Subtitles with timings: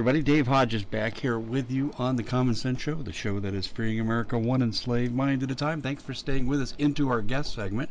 [0.00, 3.52] Everybody, Dave Hodges back here with you on the Common Sense Show, the show that
[3.52, 5.82] is freeing America one enslaved mind at a time.
[5.82, 7.90] Thanks for staying with us into our guest segment.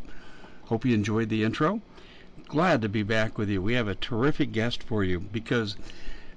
[0.65, 1.83] Hope you enjoyed the intro.
[2.47, 3.61] Glad to be back with you.
[3.61, 5.75] We have a terrific guest for you because,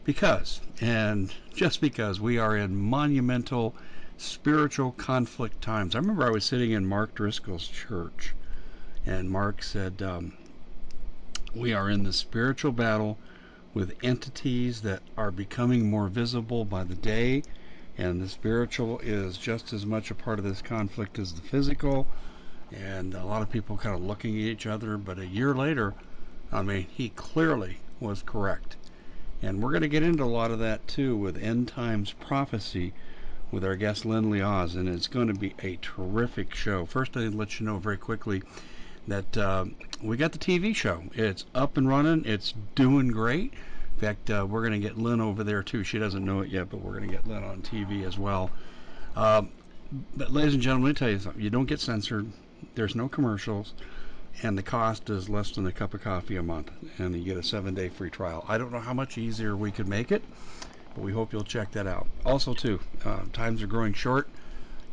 [0.04, 3.74] because, and just because we are in monumental
[4.18, 5.94] spiritual conflict times.
[5.94, 8.34] I remember I was sitting in Mark Driscoll's church,
[9.06, 10.34] and Mark said, um,
[11.54, 13.16] "We are in the spiritual battle."
[13.74, 17.42] With entities that are becoming more visible by the day,
[17.96, 22.06] and the spiritual is just as much a part of this conflict as the physical.
[22.70, 25.94] And a lot of people kind of looking at each other, but a year later,
[26.50, 28.76] I mean, he clearly was correct.
[29.42, 32.92] And we're going to get into a lot of that too with end times prophecy
[33.50, 36.86] with our guest Lyn Leahz, and it's going to be a terrific show.
[36.86, 38.42] First, I'd let you know very quickly
[39.08, 39.64] that uh,
[40.02, 41.02] we got the TV show.
[41.14, 42.24] It's up and running.
[42.24, 43.52] It's doing great.
[43.94, 45.84] In fact, uh, we're going to get Lyn over there too.
[45.84, 48.50] She doesn't know it yet, but we're going to get Lyn on TV as well.
[49.14, 49.42] Uh,
[50.16, 51.42] but ladies and gentlemen, let me tell you something.
[51.42, 52.26] You don't get censored.
[52.74, 53.74] There's no commercials.
[54.42, 56.70] And the cost is less than a cup of coffee a month.
[56.98, 58.44] And you get a seven day free trial.
[58.48, 60.22] I don't know how much easier we could make it,
[60.94, 62.06] but we hope you'll check that out.
[62.24, 64.28] Also, too, uh, times are growing short.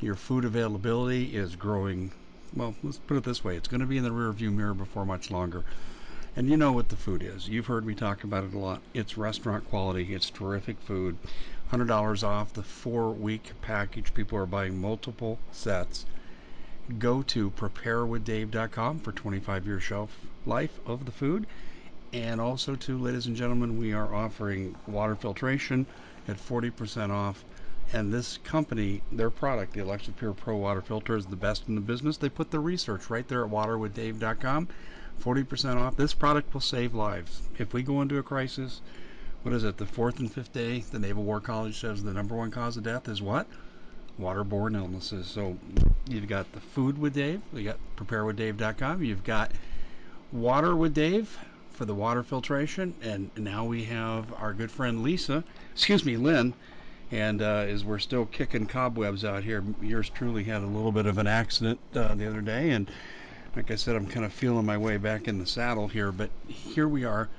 [0.02, 2.12] Your food availability is growing
[2.56, 5.06] well, let's put it this way it's going to be in the rearview mirror before
[5.06, 5.64] much longer.
[6.36, 7.50] And you know what the food is.
[7.50, 8.82] You've heard me talk about it a lot.
[8.94, 11.18] It's restaurant quality, it's terrific food.
[11.72, 14.14] $100 off the four week package.
[14.14, 16.06] People are buying multiple sets.
[16.98, 21.46] Go to preparewithdave.com for 25 year shelf life of the food.
[22.12, 25.86] And also, too, ladies and gentlemen, we are offering water filtration
[26.28, 27.46] at 40% off
[27.92, 31.76] and this company, their product, the Alexa Pure Pro water filter, is the best in
[31.76, 32.18] the business.
[32.18, 34.68] They put the research right there at waterwithdave.com.
[35.22, 35.98] 40% off.
[35.98, 37.42] This product will save lives.
[37.58, 38.82] If we go into a crisis,
[39.44, 42.36] what is it, the fourth and fifth day, the Naval War College says the number
[42.36, 43.48] one cause of death is what?
[44.20, 45.28] Waterborne illnesses.
[45.28, 45.58] So
[46.08, 47.42] you've got the food with Dave.
[47.54, 49.04] You got preparewithdave.com.
[49.04, 49.52] You've got
[50.32, 51.38] water with Dave
[51.72, 52.94] for the water filtration.
[53.02, 56.54] And now we have our good friend Lisa, excuse me, Lyn
[57.12, 61.06] and uh, as we're still kicking cobwebs out here, yours truly had a little bit
[61.06, 62.90] of an accident uh, the other day, and
[63.56, 66.12] like I said, I'm kind of feeling my way back in the saddle here.
[66.12, 67.30] But here we are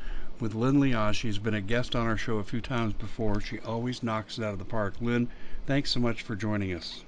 [0.41, 1.15] with Lyn Leahz.
[1.15, 3.41] She's been a guest on our show a few times before.
[3.41, 4.95] She always knocks it out of the park.
[5.01, 5.29] Lyn,
[5.67, 7.05] thanks so much for joining us.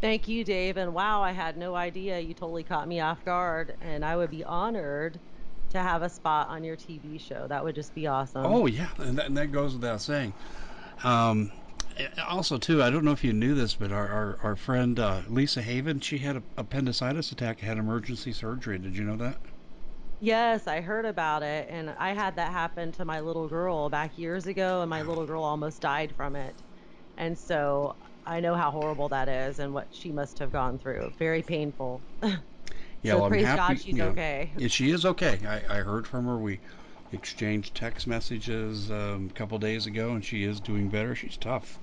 [0.00, 0.76] Thank you, Dave.
[0.76, 2.18] And wow, I had no idea.
[2.18, 5.18] You totally caught me off guard, and I would be honored
[5.70, 7.46] to have a spot on your TV show.
[7.48, 8.46] That would just be awesome.
[8.46, 10.32] Oh yeah, and that, and that goes without saying.
[11.02, 11.52] Um,
[12.26, 15.22] also, too, I don't know if you knew this, but our, our, our friend uh,
[15.28, 18.78] Lisa Haven, she had an appendicitis attack, had emergency surgery.
[18.78, 19.40] Did you know that?
[20.18, 24.16] Yes, I heard about it, and I had that happen to my little girl back
[24.16, 26.62] years ago, and my little girl almost died from it.
[27.16, 31.14] And so I know how horrible that is and what she must have gone through.
[31.18, 32.06] Very painful.
[33.02, 34.52] Yeah, so well, praise I'm happy, God she's know, okay.
[34.56, 35.44] Yeah, she is okay.
[35.46, 36.38] I, I heard from her.
[36.38, 36.60] We
[37.12, 41.14] exchanged text messages um, a couple days ago, and she is doing better.
[41.14, 41.78] She's tough.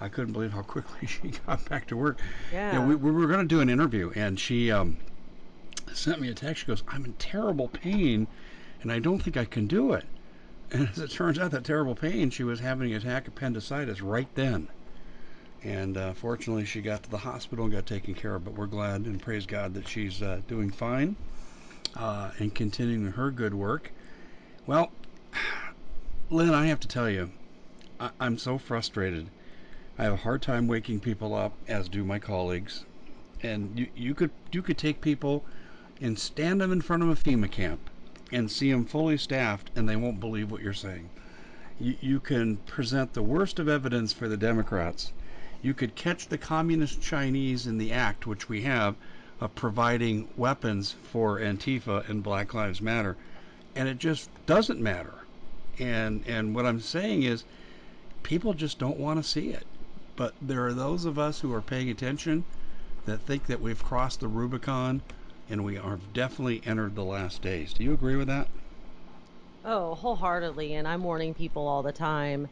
[0.00, 2.20] I couldn't believe how quickly she got back to work.
[2.52, 2.84] Yeah.
[2.84, 4.96] we, we were going to do an interview, and she um,
[5.92, 6.62] sent me a text.
[6.62, 8.26] She goes, "I'm in terrible pain,
[8.82, 10.04] and I don't think I can do it."
[10.74, 14.28] And as it turns out, that terrible pain, she was having an attack appendicitis right
[14.34, 14.68] then.
[15.62, 18.44] And uh, fortunately, she got to the hospital and got taken care of.
[18.44, 21.14] But we're glad and praise God that she's uh, doing fine
[21.94, 23.92] uh, and continuing her good work.
[24.64, 24.92] Well,
[26.30, 27.32] Lyn, I have to tell you,
[27.98, 29.28] I- I'm so frustrated.
[29.98, 32.84] I have a hard time waking people up, as do my colleagues.
[33.42, 35.44] And you, you could you could take people
[36.00, 37.90] and stand them in front of a FEMA camp
[38.30, 41.10] and see them fully staffed, and they won't believe what you're saying.
[41.80, 45.12] You, you can present the worst of evidence for the Democrats.
[45.60, 48.94] You could catch the communist Chinese in the act, which we have,
[49.40, 53.16] of providing weapons for Antifa and Black Lives Matter,
[53.74, 55.28] and it just doesn't matter.
[55.78, 57.44] And and what I'm saying is,
[58.22, 59.66] people just don't want to see it.
[60.16, 62.46] But there are those of us who are paying attention
[63.04, 65.02] that think that we've crossed the Rubicon
[65.48, 67.74] and we are definitely entered the last days.
[67.74, 68.50] Do you agree with that?
[69.64, 70.72] Oh, wholeheartedly.
[70.74, 72.48] And I'm warning people all the time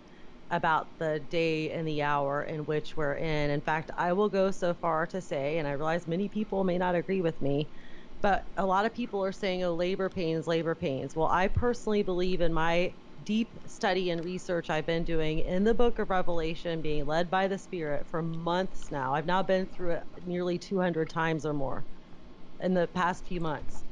[0.50, 3.50] about the day and the hour in which we're in.
[3.50, 6.78] In fact, I will go so far to say, and I realize many people may
[6.78, 7.70] not agree with me,
[8.22, 11.16] but a lot of people are saying, oh, labor pains, labor pains.
[11.16, 15.74] Well, I personally believe in my deep study and research I've been doing in the
[15.74, 19.14] book of Revelation, being led by the Spirit for months now.
[19.14, 21.86] I've now been through it nearly 200 times or more
[22.60, 23.84] in the past few months.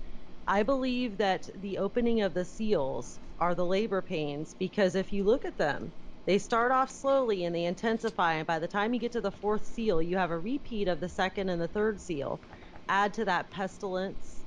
[0.47, 5.25] I believe that the opening of the seals are the labor pains because if you
[5.25, 5.95] look at them,
[6.27, 8.35] they start off slowly and they intensify.
[8.35, 11.01] And by the time you get to the fourth seal, you have a repeat of
[11.01, 12.43] the second and the third seal.
[12.89, 14.47] Add to that pestilence,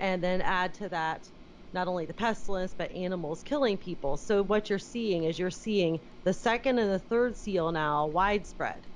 [0.00, 1.30] and then add to that
[1.72, 4.16] not only the pestilence, but animals killing people.
[4.16, 8.88] So what you're seeing is you're seeing the second and the third seal now widespread,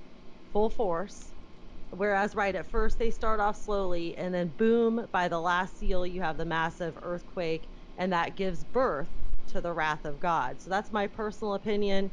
[0.53, 1.33] full force.
[1.91, 6.07] Whereas right at first they start off slowly, and then boom, by the last seal,
[6.07, 9.11] you have the massive earthquake, and that gives birth
[9.49, 10.61] to the wrath of God.
[10.61, 12.11] So that's my personal opinion.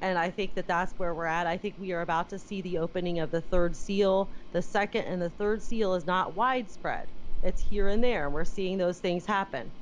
[0.00, 1.46] And I think that that's where we're at.
[1.46, 4.30] I think we are about to see the opening of the third seal.
[4.52, 7.10] The second and the third seal is not widespread,
[7.42, 8.30] it's here and there.
[8.30, 9.72] We're seeing those things happen.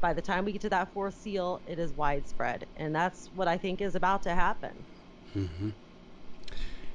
[0.00, 2.66] By the time we get to that fourth seal, it is widespread.
[2.76, 4.86] And that's what I think is about to happen.
[5.36, 5.70] Mm-hmm.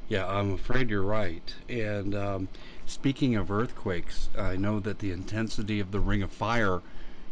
[0.07, 1.55] Yeah, I'm afraid you're right.
[1.69, 2.49] And um,
[2.85, 6.83] speaking of earthquakes, I know that the intensity of the Ring of Fire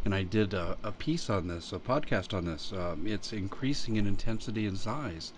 [0.05, 2.71] and I did a, a piece on this, a podcast on this.
[2.71, 5.33] Um, it's increasing in intensity and size.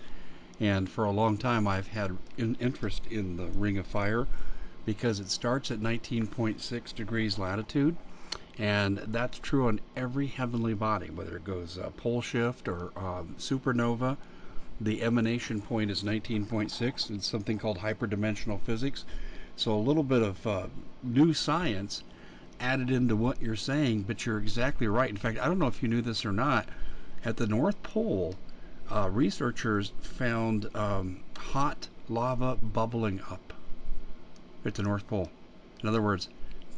[0.59, 4.27] And for a long time, I've had an interest in the Ring of Fire
[4.85, 7.97] because it starts at 19.6 degrees latitude.
[8.59, 13.35] And that's true on every heavenly body, whether it goes uh, pole shift or um,
[13.39, 14.17] supernova.
[14.79, 17.09] The emanation point is 19.6.
[17.09, 19.05] It's something called hyperdimensional physics.
[19.55, 20.67] So a little bit of uh,
[21.01, 22.03] new science
[22.61, 25.09] added into what you're saying, but you're exactly right.
[25.09, 26.69] In fact, I don't know if you knew this or not.
[27.25, 28.35] At the North Pole,
[28.89, 33.53] uh, researchers found um, hot lava bubbling up
[34.63, 35.29] at the North Pole.
[35.81, 36.29] In other words,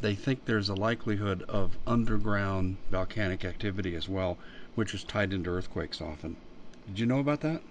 [0.02, 4.38] they think there's a likelihood of underground volcanic activity as well,
[4.76, 6.38] which is tied into earthquakes often.
[6.88, 7.62] Did you know about that?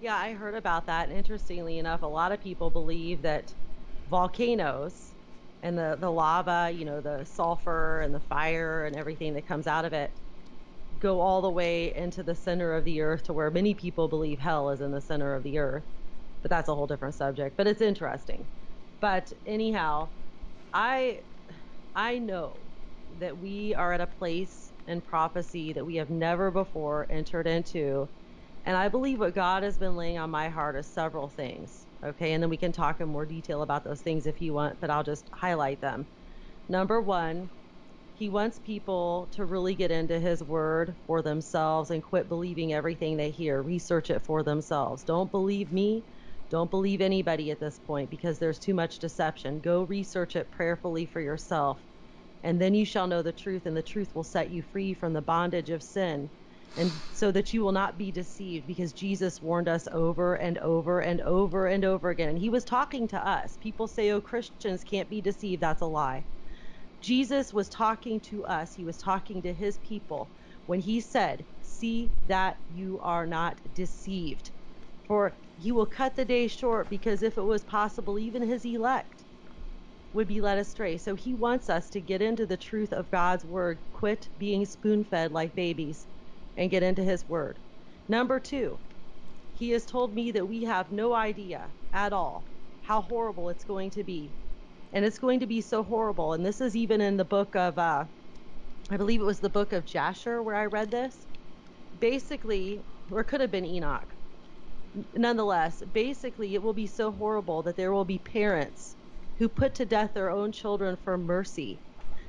[0.00, 1.10] Yeah, I heard about that.
[1.10, 3.52] Interestingly enough, a lot of people believe that
[4.10, 5.12] volcanoes
[5.66, 9.66] and the, the lava, you know, the sulfur and the fire and everything that comes
[9.68, 10.14] out of it
[10.98, 14.40] go all the way into the center of the earth to where many people believe
[14.40, 15.86] hell is in the center of the earth.
[16.42, 17.56] But that's a whole different subject.
[17.56, 18.48] But it's interesting.
[19.00, 20.10] But anyhow,
[20.72, 21.22] I
[21.94, 22.72] I know
[23.10, 28.10] that we are at a place in prophecy that we have never before entered into.
[28.64, 31.85] And I believe what God has been laying on my heart is several things.
[32.04, 34.80] Okay, and then we can talk in more detail about those things if you want,
[34.80, 36.08] but I'll just highlight them.
[36.68, 37.50] Number one,
[38.14, 43.16] he wants people to really get into his word for themselves and quit believing everything
[43.16, 43.62] they hear.
[43.62, 45.04] Research it for themselves.
[45.04, 46.06] Don't believe me.
[46.50, 49.60] Don't believe anybody at this point because there's too much deception.
[49.60, 51.86] Go research it prayerfully for yourself.
[52.42, 55.12] And then you shall know the truth, and the truth will set you free from
[55.12, 56.30] the bondage of sin
[56.76, 61.00] and so that you will not be deceived because Jesus warned us over and over
[61.00, 62.30] and over and over again.
[62.30, 63.56] And he was talking to us.
[63.58, 65.62] People say, oh, Christians can't be deceived.
[65.62, 66.26] That's a lie.
[67.00, 70.32] Jesus was talking to us, he was talking to his people
[70.66, 74.50] when he said, See that you are not deceived.
[75.06, 79.24] For he will cut the day short because if it was possible, even his elect
[80.12, 80.98] would be led astray.
[80.98, 85.04] So he wants us to get into the truth of God's word, quit being spoon
[85.04, 86.08] fed like babies
[86.56, 87.60] and get into His Word.
[88.08, 88.80] Number two,
[89.52, 92.48] He has told me that we have no idea at all
[92.82, 94.36] how horrible it's going to be.
[94.92, 96.32] And it's going to be so horrible.
[96.34, 98.06] And this is even in the book of, uh,
[98.90, 101.26] I believe it was the book of Jasher where I read this.
[101.98, 104.14] Basically, or could have been Enoch.
[105.14, 108.96] Nonetheless, basically, it will be so horrible that there will be parents
[109.38, 111.82] who put to death their own children for mercy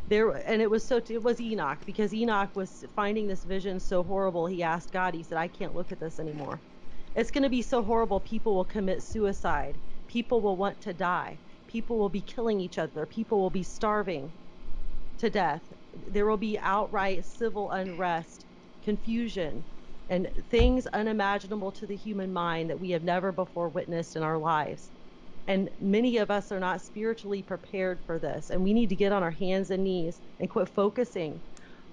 [0.07, 4.03] there and it was so it was Enoch because Enoch was finding this vision so
[4.03, 6.63] horrible he asked God he said I can't look at this anymore.
[7.15, 9.81] It's going to be so horrible people will commit suicide.
[10.07, 11.41] People will want to die.
[11.67, 13.05] People will be killing each other.
[13.07, 14.33] People will be starving
[15.19, 15.73] to death.
[15.93, 18.45] There will be outright civil unrest
[18.83, 19.65] confusion
[20.09, 24.39] and things unimaginable to the human mind that we have never before witnessed in our
[24.39, 24.91] lives
[25.47, 28.49] and many of us are not spiritually prepared for this.
[28.51, 31.43] And we need to get on our hands and knees and quit focusing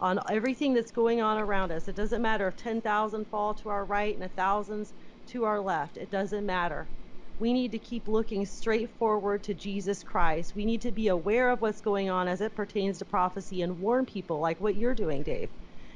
[0.00, 1.88] on everything that's going on around us.
[1.88, 4.94] It doesn't matter if 10,000 fall to our right and a thousands
[5.28, 5.96] to our left.
[5.98, 6.90] It doesn't matter.
[7.38, 10.54] We need to keep looking straight forward to Jesus Christ.
[10.56, 13.78] We need to be aware of what's going on as it pertains to prophecy and
[13.80, 15.48] warn people like what you're doing, Dave.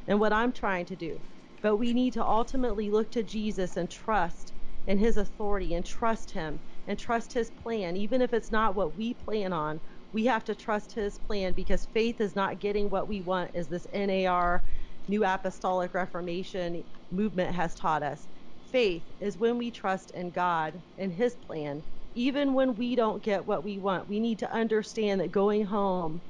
[0.08, 1.22] and what I'm trying to do.
[1.62, 4.54] But we need to ultimately look to Jesus and trust
[4.86, 8.96] in his authority and trust him and trust his plan, even if it's not what
[8.96, 9.80] we plan on.
[10.12, 13.68] We have to trust his plan because faith is not getting what we want, as
[13.68, 14.64] this NAR,
[15.08, 18.28] New Apostolic Reformation movement has taught us.
[18.72, 23.46] Faith is when we trust in God and his plan, even when we don't get
[23.46, 24.08] what we want.
[24.08, 26.22] We need to understand that going home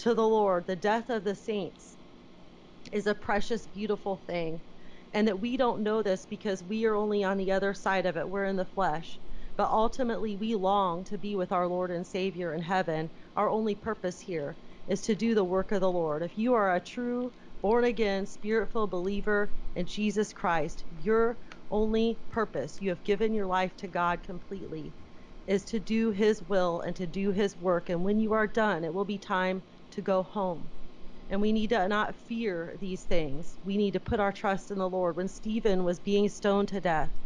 [0.00, 1.98] to the Lord, the death of the saints,
[2.92, 4.62] is a precious, beautiful thing.
[5.14, 8.16] And that we don't know this because we are only on the other side of
[8.18, 8.28] it.
[8.28, 9.20] We're in the flesh.
[9.56, 13.10] But ultimately, we long to be with our Lord and Savior in heaven.
[13.36, 16.22] Our only purpose here is to do the work of the Lord.
[16.22, 17.32] If you are a true,
[17.62, 21.38] born again, spirit filled believer in Jesus Christ, your
[21.70, 24.94] only purpose, you have given your life to God completely,
[25.46, 27.90] is to do His will and to do His work.
[27.90, 30.72] And when you are done, it will be time to go home.
[31.28, 33.58] And we need to not fear these things.
[33.62, 35.16] We need to put our trust in the Lord.
[35.16, 37.20] When Stephen was being stoned to death,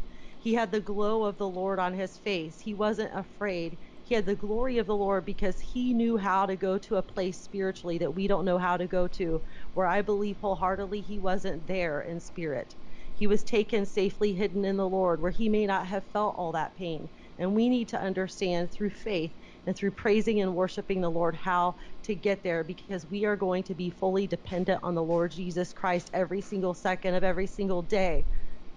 [0.47, 2.61] he had the glow of the Lord on his face.
[2.61, 3.81] He wasn't afraid.
[4.05, 7.03] He had the glory of the Lord because he knew how to go to a
[7.03, 9.43] place spiritually that we don't know how to go to,
[9.75, 12.77] where I believe wholeheartedly he wasn't there in spirit.
[13.13, 16.53] He was taken safely hidden in the Lord, where he may not have felt all
[16.53, 17.11] that pain.
[17.39, 19.35] And we need to understand through faith
[19.67, 23.65] and through praising and worshiping the Lord how to get there because we are going
[23.65, 27.83] to be fully dependent on the Lord Jesus Christ every single second of every single
[27.83, 28.29] day.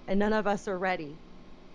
[0.08, 1.22] And none of us are ready.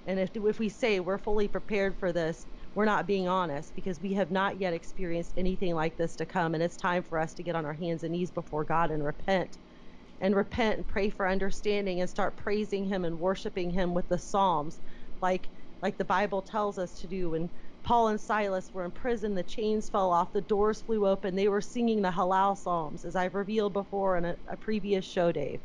[0.06, 4.00] And if, if we say we're fully prepared for this, we're not being honest because
[4.00, 6.54] we have not yet experienced anything like this to come.
[6.54, 9.04] And it's time for us to get on our hands and knees before God and
[9.04, 9.58] repent.
[10.20, 14.18] And repent and pray for understanding and start praising Him and worshiping Him with the
[14.18, 14.80] Psalms,
[15.22, 15.50] like
[15.82, 17.30] like the Bible tells us to do.
[17.30, 17.50] When
[17.84, 21.36] Paul and Silas were in prison, the chains fell off, the doors flew open.
[21.36, 25.32] They were singing the Hallel Psalms, as I've revealed before in a, a previous show,
[25.32, 25.60] Dave.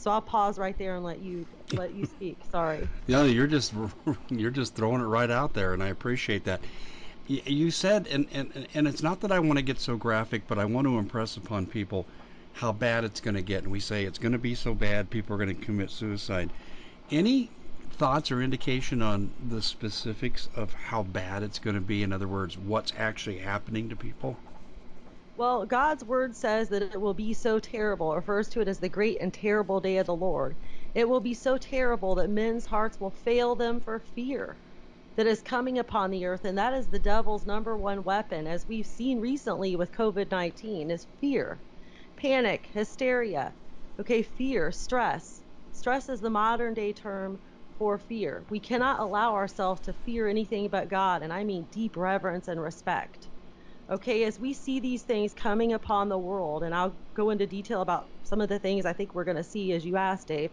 [0.00, 2.38] So I'll pause right there and let you let you speak.
[2.50, 2.88] Sorry.
[3.06, 3.74] No, you're just
[4.30, 6.64] you're just throwing it right out there, and I appreciate that.
[7.26, 10.58] You said, and and and it's not that I want to get so graphic, but
[10.58, 12.06] I want to impress upon people
[12.52, 13.64] how bad it's going to get.
[13.64, 16.50] And we say it's going to be so bad, people are going to commit suicide.
[17.10, 17.50] Any
[17.92, 22.02] thoughts or indication on the specifics of how bad it's going to be?
[22.02, 24.38] In other words, what's actually happening to people?
[25.40, 28.90] Well, God's word says that it will be so terrible, refers to it as the
[28.90, 30.58] great and terrible day of the Lord.
[30.94, 34.60] It will be so terrible that men's hearts will fail them for fear
[35.16, 36.44] that is coming upon the earth.
[36.44, 40.90] And that is the devil's number one weapon, as we've seen recently with COVID 19,
[40.90, 41.64] is fear,
[42.16, 43.56] panic, hysteria.
[43.98, 45.42] Okay, fear, stress.
[45.72, 47.40] Stress is the modern day term
[47.78, 48.46] for fear.
[48.50, 52.60] We cannot allow ourselves to fear anything but God, and I mean deep reverence and
[52.60, 53.30] respect.
[53.90, 57.82] Okay, as we see these things coming upon the world, and I'll go into detail
[57.82, 60.52] about some of the things I think we're going to see as you asked, Dave.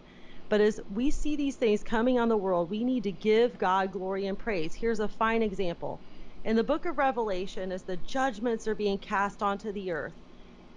[0.50, 3.92] But as we see these things coming on the world, we need to give God
[3.92, 4.74] glory and praise.
[4.74, 6.04] Here's a fine example.
[6.44, 10.22] In the book of Revelation, as the judgments are being cast onto the earth,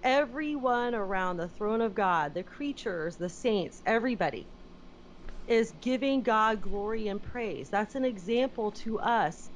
[0.02, 4.50] everyone around the throne of God, the creatures, the saints, everybody,
[5.46, 7.70] is giving God glory and praise.
[7.70, 9.50] That's an example to us.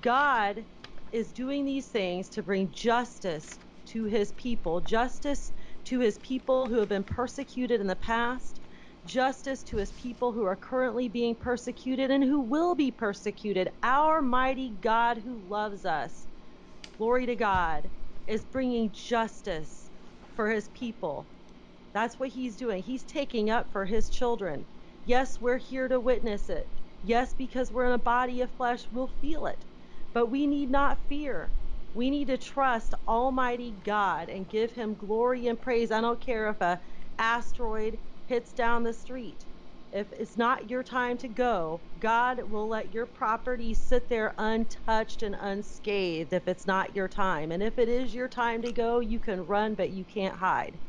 [0.00, 0.66] God
[1.14, 5.52] is doing these things to bring justice to his people, justice
[5.84, 8.60] to his people who have been persecuted in the past,
[9.06, 13.70] justice to his people who are currently being persecuted and who will be persecuted.
[13.84, 16.28] Our mighty God who loves us,
[16.98, 17.90] glory to God,
[18.26, 19.92] is bringing justice
[20.34, 21.30] for his people.
[21.94, 22.82] That's what he's doing.
[22.82, 24.66] He's taking up for his children.
[25.04, 26.70] Yes, we're here to witness it.
[27.02, 29.64] Yes, because we're in a body of flesh, we'll feel it.
[30.14, 31.54] But we need not fear.
[31.94, 35.92] We need to trust Almighty God and give Him glory and praise.
[35.92, 36.82] I don't care if a
[37.18, 39.48] asteroid hits down the street.
[39.92, 45.22] If it's not your time to go, God will let your property sit there untouched
[45.24, 47.52] and unscathed if it's not your time.
[47.52, 50.80] And if it is your time to go, you can run, but you can't hide.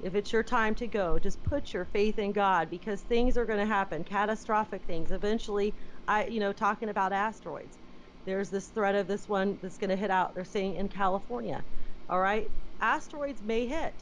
[0.00, 3.46] If it's your time to go, just put your faith in God because things are
[3.46, 5.10] going to happen, catastrophic things.
[5.10, 5.76] Eventually,
[6.08, 7.78] I, you know, talking about asteroids
[8.26, 11.64] there's this threat of this one that's going to hit out, they're saying in California.
[12.10, 12.50] All right?
[12.80, 13.94] Asteroids may hit.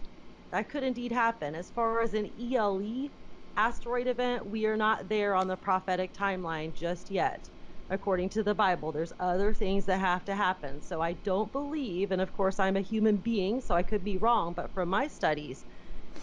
[0.53, 1.55] That could indeed happen.
[1.55, 3.11] As far as an ELE
[3.57, 7.51] asteroid event, we are not there on the prophetic timeline just yet.
[7.91, 10.83] According to the Bible, there's other things that have to happen.
[10.83, 14.19] So I don't believe, and of course I'm a human being, so I could be
[14.19, 15.65] wrong, but from my studies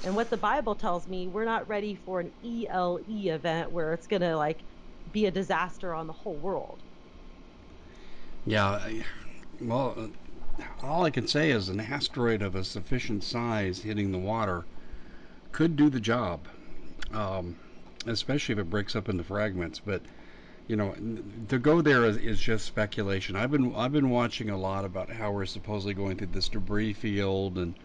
[0.04, 4.08] and what the Bible tells me, we're not ready for an ELE event where it's
[4.08, 4.64] going to like
[5.12, 6.84] be a disaster on the whole world.
[8.46, 8.80] Yeah,
[9.62, 10.10] well,
[10.82, 14.66] all I can say is an asteroid of a sufficient size hitting the water
[15.52, 16.48] could do the job,
[17.14, 17.56] um,
[18.08, 19.80] especially if it breaks up into fragments.
[19.80, 20.02] But
[20.68, 20.96] you know,
[21.50, 23.36] to go there is, is just speculation.
[23.36, 26.94] I've been I've been watching a lot about how we're supposedly going through this debris
[26.94, 27.76] field and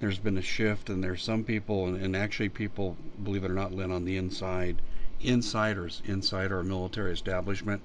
[0.00, 3.54] there's been a shift and there's some people and, and actually people believe it or
[3.54, 4.82] not Lyn on the inside
[5.20, 7.80] insiders inside our military establishment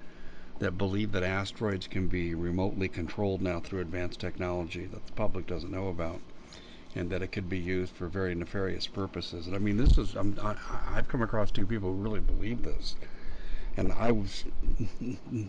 [0.61, 5.47] that believe that asteroids can be remotely controlled now through advanced technology that the public
[5.47, 6.21] doesn't know about
[6.93, 9.47] and that it could be used for very nefarious purposes.
[9.47, 10.55] And i mean this is I'm, I,
[10.91, 12.95] i've come across two people who really believe this.
[13.75, 14.45] And i was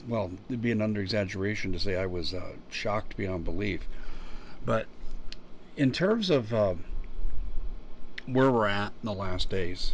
[0.09, 3.83] well it'd be an under exaggeration to say i was uh, shocked beyond belief.
[4.65, 4.87] But
[5.77, 6.75] in terms of uh,
[8.25, 9.93] where we're at in the last days,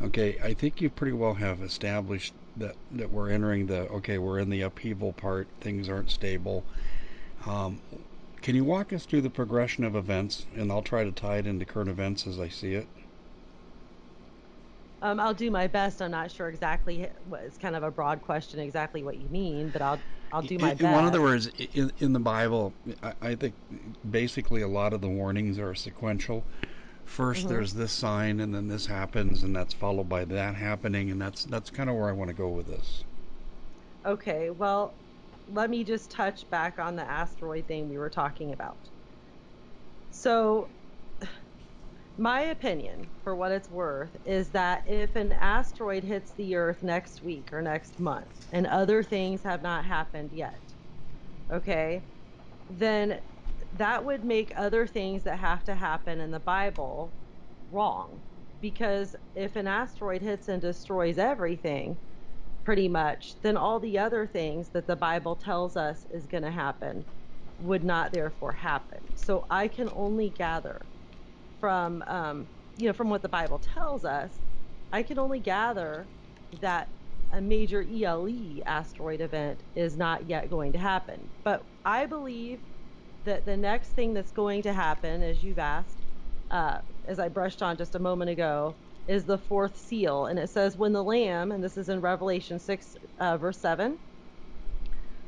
[0.00, 4.38] okay, I think you pretty well have established that that we're entering the okay, we're
[4.38, 5.48] in the upheaval part.
[5.60, 6.64] Things aren't stable.
[7.46, 7.80] Um,
[8.42, 11.46] can you walk us through the progression of events, and I'll try to tie it
[11.46, 12.86] into current events as I see it.
[15.02, 16.02] Um, I'll do my best.
[16.02, 17.08] I'm not sure exactly.
[17.28, 19.98] What it's kind of a broad question, exactly what you mean, but I'll
[20.32, 20.98] I'll do my in, best.
[20.98, 23.54] In other words, in, in the Bible, I, I, think
[24.10, 26.44] basically a lot of the warnings are sequential.
[27.16, 27.48] 1st mm-hmm.
[27.48, 31.44] there's this sign, and then this happens, and that's followed by that happening, and that's
[31.44, 33.04] that's kind of where I want to go with this.
[34.06, 34.94] Okay, well,
[35.48, 38.88] let me just touch back on the asteroid thing we were talking about.
[40.10, 40.68] So,
[42.16, 47.22] my opinion, for what it's worth, is that if an asteroid hits the Earth next
[47.22, 50.60] week or next month and other things have not happened yet,
[51.50, 52.02] okay,
[52.68, 53.20] then
[53.72, 57.16] that would make other things that have to happen in the Bible
[57.70, 58.22] wrong.
[58.60, 61.98] Because if an asteroid hits and destroys everything,
[62.64, 66.50] pretty much, then all the other things that the Bible tells us is going to
[66.50, 67.06] happen
[67.58, 69.00] would not therefore happen.
[69.16, 70.88] So I can only gather
[71.60, 74.40] from um, you know from what the Bible tells us,
[74.92, 76.10] I can only gather
[76.60, 76.90] that
[77.32, 81.30] a major ELE asteroid event is not yet going to happen.
[81.44, 82.60] But I believe
[83.24, 86.06] that the next thing that's going to happen, as you've asked,
[86.50, 90.26] uh, as I brushed on just a moment ago, is the fourth seal.
[90.26, 93.98] And it says, When the Lamb, and this is in Revelation 6, uh, verse 7,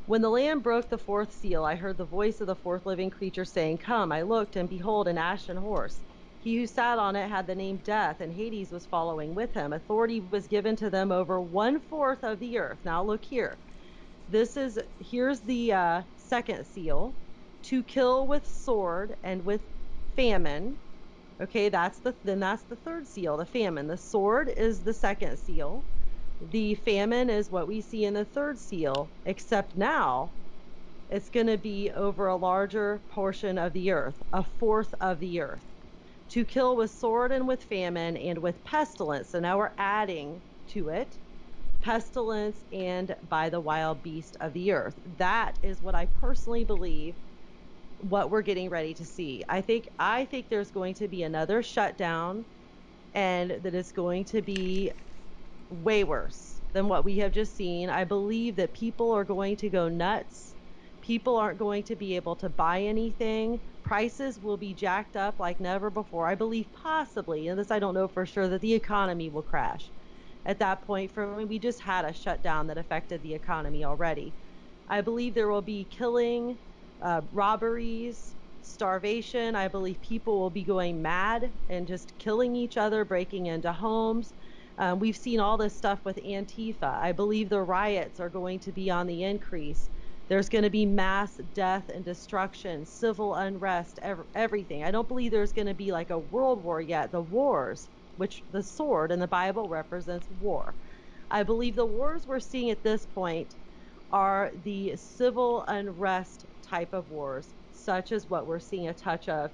[0.07, 3.11] when the Lamb broke the fourth seal, I heard the voice of the fourth living
[3.11, 4.13] creature saying, Come.
[4.13, 6.03] I looked, and behold, an ashen horse.
[6.39, 9.73] He who sat on it had the name Death, and Hades was following with him.
[9.73, 12.81] Authority was given to them over one fourth of the earth.
[12.85, 13.61] Now look here.
[14.29, 17.17] This is here's the uh, second seal
[17.64, 19.61] to kill with sword and with
[20.16, 20.77] famine.
[21.40, 23.87] Okay, that's the then that's the third seal, the famine.
[23.88, 25.83] The sword is the second seal.
[26.51, 30.31] The famine is what we see in the third seal, except now
[31.11, 35.40] it's going to be over a larger portion of the earth, a fourth of the
[35.40, 35.64] earth
[36.31, 39.29] to kill with sword and with famine and with pestilence.
[39.31, 41.18] So now we're adding to it
[41.83, 44.98] pestilence and by the wild beast of the earth.
[45.18, 47.14] That is what I personally believe
[48.03, 49.45] what we're getting ready to see.
[49.49, 52.47] I think I think there's going to be another shutdown
[53.15, 54.93] and that it's going to be
[55.71, 57.91] way worse than what we have just seen.
[57.91, 60.57] I believe that people are going to go nuts.
[61.03, 65.61] People aren't going to be able to buy anything prices will be jacked up like
[65.61, 66.27] never before.
[66.29, 69.93] I believe possibly, and this I don't know for sure, that the economy will crash.
[70.45, 74.37] At that point, for I we just had a shutdown that affected the economy already.
[74.88, 76.59] I believe there will be killing,
[77.03, 79.57] uh, robberies, starvation.
[79.57, 84.35] I believe people will be going mad and just killing each other, breaking into homes.
[84.79, 86.85] Um, we've seen all this stuff with Antifa.
[86.85, 89.91] I believe the riots are going to be on the increase.
[90.29, 94.85] There's going to be mass death and destruction, civil unrest, ev- everything.
[94.85, 97.12] I don't believe there's going to be like a world war yet.
[97.12, 100.77] The wars, which the sword in the Bible represents war.
[101.31, 103.57] I believe the wars we're seeing at this point
[104.11, 109.53] are the civil unrest type of wars, such as what we're seeing a touch of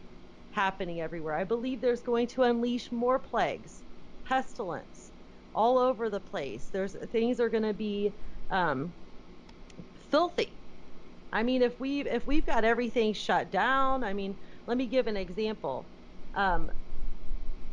[0.51, 1.35] happening everywhere.
[1.37, 3.85] I believe there's going to unleash more plagues,
[4.25, 5.13] pestilence,
[5.55, 6.71] all over the place.
[6.73, 8.15] There's things are going to be
[8.51, 8.95] um,
[10.11, 10.59] filthy
[11.33, 15.07] I mean, if we if we've got everything shut down, I mean, let me give
[15.07, 15.91] an example.
[16.35, 16.73] Um,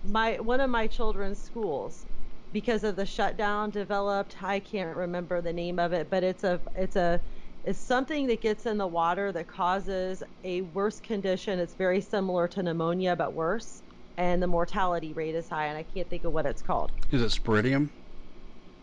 [0.04, 2.08] my one of my children's schools,
[2.52, 6.62] because of the shutdown, developed I can't remember the name of it, but it's a
[6.76, 7.24] it's a
[7.66, 11.60] it's something that gets in the water that causes a worse condition.
[11.60, 13.82] It's very similar to pneumonia, but worse,
[14.18, 15.66] and the mortality rate is high.
[15.66, 16.92] And I can't think of what it's called.
[17.12, 17.90] Is it sporidium?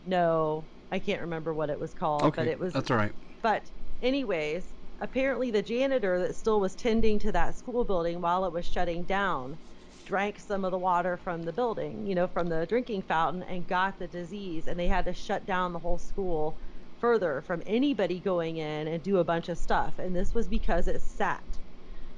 [0.04, 2.72] No, I can't remember what it was called, okay, but it was.
[2.72, 3.12] That's all right.
[3.40, 3.62] But
[4.02, 4.64] Anyways,
[5.00, 9.04] apparently the janitor that still was tending to that school building while it was shutting
[9.04, 9.56] down
[10.04, 13.68] drank some of the water from the building, you know, from the drinking fountain and
[13.68, 16.58] got the disease and they had to shut down the whole school
[17.02, 19.98] further from anybody going in and do a bunch of stuff.
[19.98, 21.42] And this was because it sat.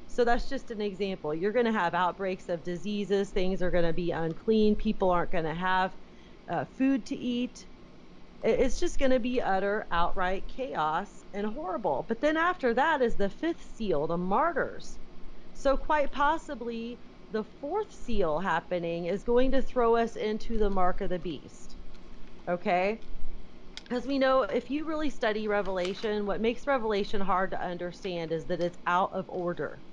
[0.06, 1.34] So that's just an example.
[1.34, 5.32] You're going to have outbreaks of diseases, things are going to be unclean, people aren't
[5.32, 5.90] going to have
[6.50, 7.64] uh, food to eat.
[8.42, 12.04] It's just going to be utter, outright chaos and horrible.
[12.06, 14.98] But then after that is the fifth seal, the martyrs.
[15.54, 16.98] So, quite possibly,
[17.32, 21.74] the fourth seal happening is going to throw us into the mark of the beast.
[22.46, 23.00] Okay?
[23.88, 28.46] Because we know if you really study Revelation, what makes Revelation hard to understand is
[28.46, 29.84] that it's out of order.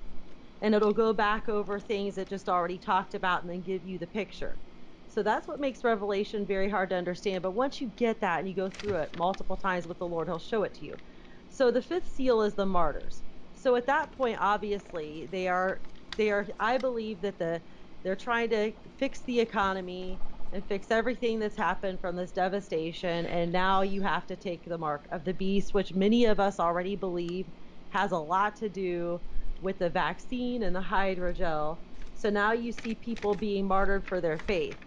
[0.60, 3.98] And it'll go back over things it just already talked about and then give you
[3.98, 4.60] the picture.
[5.06, 7.42] So that's what makes Revelation very hard to understand.
[7.42, 10.28] But once you get that and you go through it multiple times with the Lord,
[10.28, 11.00] He'll show it to you.
[11.48, 13.24] So the fifth seal is the martyrs.
[13.52, 15.82] So at that point, obviously, they are
[16.16, 16.48] they are.
[16.60, 17.62] I believe that the
[18.04, 23.26] they're trying to fix the economy and fix everything that's happened from this devastation.
[23.26, 26.60] And now you have to take the mark of the beast, which many of us
[26.60, 27.50] already believe
[27.90, 29.22] has a lot to do
[29.60, 31.78] with the vaccine and the hydrogel.
[32.14, 34.78] So now you see people being martyred for their faith.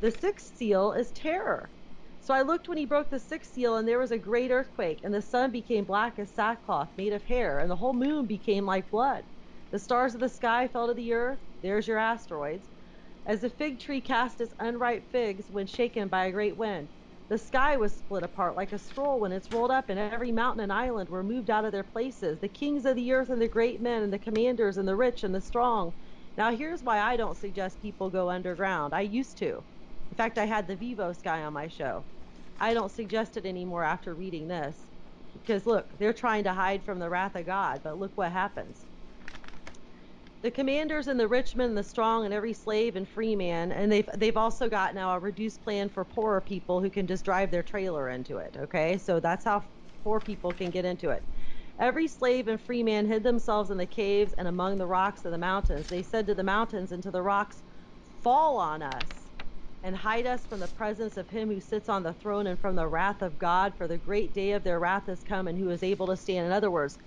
[0.00, 1.72] The sixth seal is terror.
[2.20, 5.00] So I looked when he broke the sixth seal, and there was a great earthquake,
[5.02, 8.66] and the sun became black as sackcloth made of hair, and the whole moon became
[8.66, 9.24] like blood.
[9.70, 11.40] The stars of the sky fell to the earth.
[11.62, 12.69] There's your asteroids.
[13.26, 16.90] As a fig tree casts its unripe figs when shaken by a great wind,
[17.28, 20.62] the sky was split apart like a scroll when it's rolled up, and every mountain
[20.62, 22.40] and island were moved out of their places.
[22.40, 25.22] The kings of the earth, and the great men, and the commanders, and the rich,
[25.22, 25.94] and the strong.
[26.36, 28.94] Now, here's why I don't suggest people go underground.
[28.94, 29.64] I used to.
[30.10, 32.06] In fact, I had the Vivos guy on my show.
[32.58, 34.90] I don't suggest it anymore after reading this.
[35.34, 38.89] Because look, they're trying to hide from the wrath of God, but look what happens.
[40.42, 43.72] The commanders and the rich men and the strong and every slave and free man,
[43.72, 47.24] and they've they've also got now a reduced plan for poorer people who can just
[47.26, 48.56] drive their trailer into it.
[48.56, 49.64] Okay, so that's how
[50.02, 51.26] poor people can get into it.
[51.78, 55.32] Every slave and free man hid themselves in the caves and among the rocks of
[55.32, 55.88] the mountains.
[55.88, 57.62] They said to the mountains and to the rocks,
[58.22, 59.30] Fall on us
[59.82, 62.76] and hide us from the presence of him who sits on the throne and from
[62.76, 65.70] the wrath of God, for the great day of their wrath has come, and who
[65.70, 66.46] is able to stand.
[66.46, 66.98] In other words,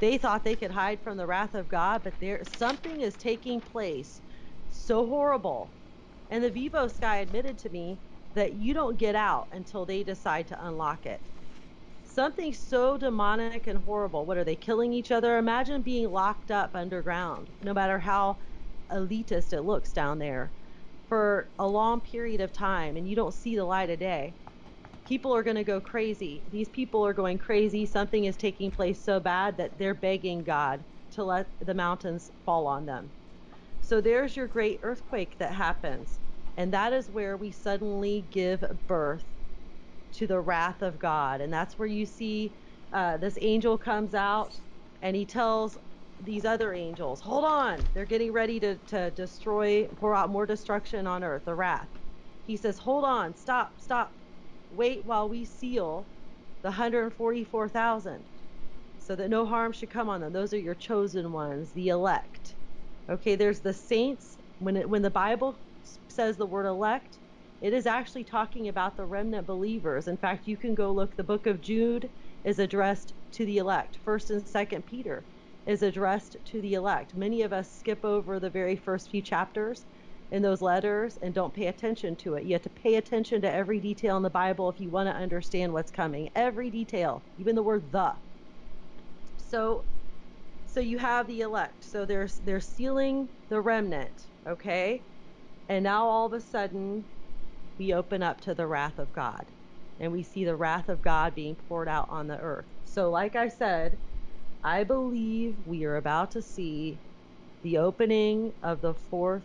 [0.00, 3.62] they thought they could hide from the wrath of God, but there something is taking
[3.62, 4.22] place
[4.68, 5.76] so horrible.
[6.30, 8.02] And the Vivos guy admitted to me
[8.34, 11.22] that you don't get out until they decide to unlock it.
[12.02, 14.26] Something so demonic and horrible.
[14.26, 15.38] What are they killing each other?
[15.38, 18.38] Imagine being locked up underground, no matter how
[18.90, 20.54] elitist it looks down there
[21.08, 24.36] for a long period of time and you don't see the light of day,
[25.10, 26.44] people are going to go crazy.
[26.52, 27.84] These people are going crazy.
[27.84, 32.68] Something is taking place so bad that they're begging God to let the mountains fall
[32.68, 33.12] on them.
[33.80, 36.20] So there's your great earthquake that happens.
[36.56, 39.24] And that is where we suddenly give birth
[40.12, 41.40] to the wrath of God.
[41.40, 42.54] And that's where you see
[42.92, 44.60] uh, this angel comes out
[45.02, 45.76] and he tells
[46.20, 51.08] these other angels, hold on, they're getting ready to, to destroy, pour out more destruction
[51.08, 51.90] on earth, the wrath.
[52.46, 54.19] He says, hold on, stop, stop,
[54.70, 56.10] wait while we seal
[56.62, 58.26] the 144,000
[58.98, 60.32] so that no harm should come on them.
[60.32, 62.56] Those are your chosen ones, the elect.
[63.10, 64.38] Okay, there's the saints.
[64.58, 65.60] When it, when the Bible
[66.08, 67.20] says the word elect,
[67.60, 70.08] it is actually talking about the remnant believers.
[70.08, 71.16] In fact, you can go look.
[71.16, 72.10] The book of Jude
[72.44, 73.98] is addressed to the elect.
[74.04, 75.26] First and Second Peter
[75.66, 77.14] is addressed to the elect.
[77.14, 79.86] Many of us skip over the very first few chapters
[80.30, 82.44] in those letters and don't pay attention to it.
[82.44, 85.14] You have to pay attention to every detail in the Bible if you want to
[85.14, 86.30] understand what's coming.
[86.34, 88.14] Every detail, even the word the.
[89.36, 89.86] So
[90.66, 91.84] so you have the elect.
[91.84, 95.04] So there's they're sealing the remnant, okay?
[95.68, 97.06] And now all of a sudden
[97.78, 99.52] we open up to the wrath of God.
[99.98, 102.68] And we see the wrath of God being poured out on the earth.
[102.84, 103.98] So like I said,
[104.62, 107.02] I believe we are about to see
[107.62, 109.44] the opening of the fourth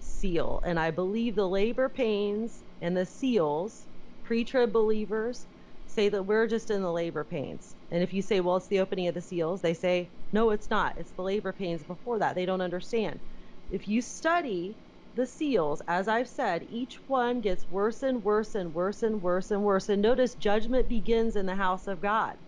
[0.00, 0.60] seal.
[0.64, 3.88] And I believe the labor pains and the seals,
[4.24, 5.46] pre trib believers,
[5.86, 7.76] say that we're just in the labor pains.
[7.90, 10.70] And if you say, well, it's the opening of the seals, they say, no, it's
[10.70, 10.98] not.
[10.98, 12.34] It's the labor pains before that.
[12.36, 13.20] They don't understand.
[13.70, 14.78] If you study
[15.14, 19.50] the seals, as I've said, each one gets worse and worse and worse and worse
[19.50, 19.88] and worse.
[19.88, 22.38] And notice judgment begins in the house of God.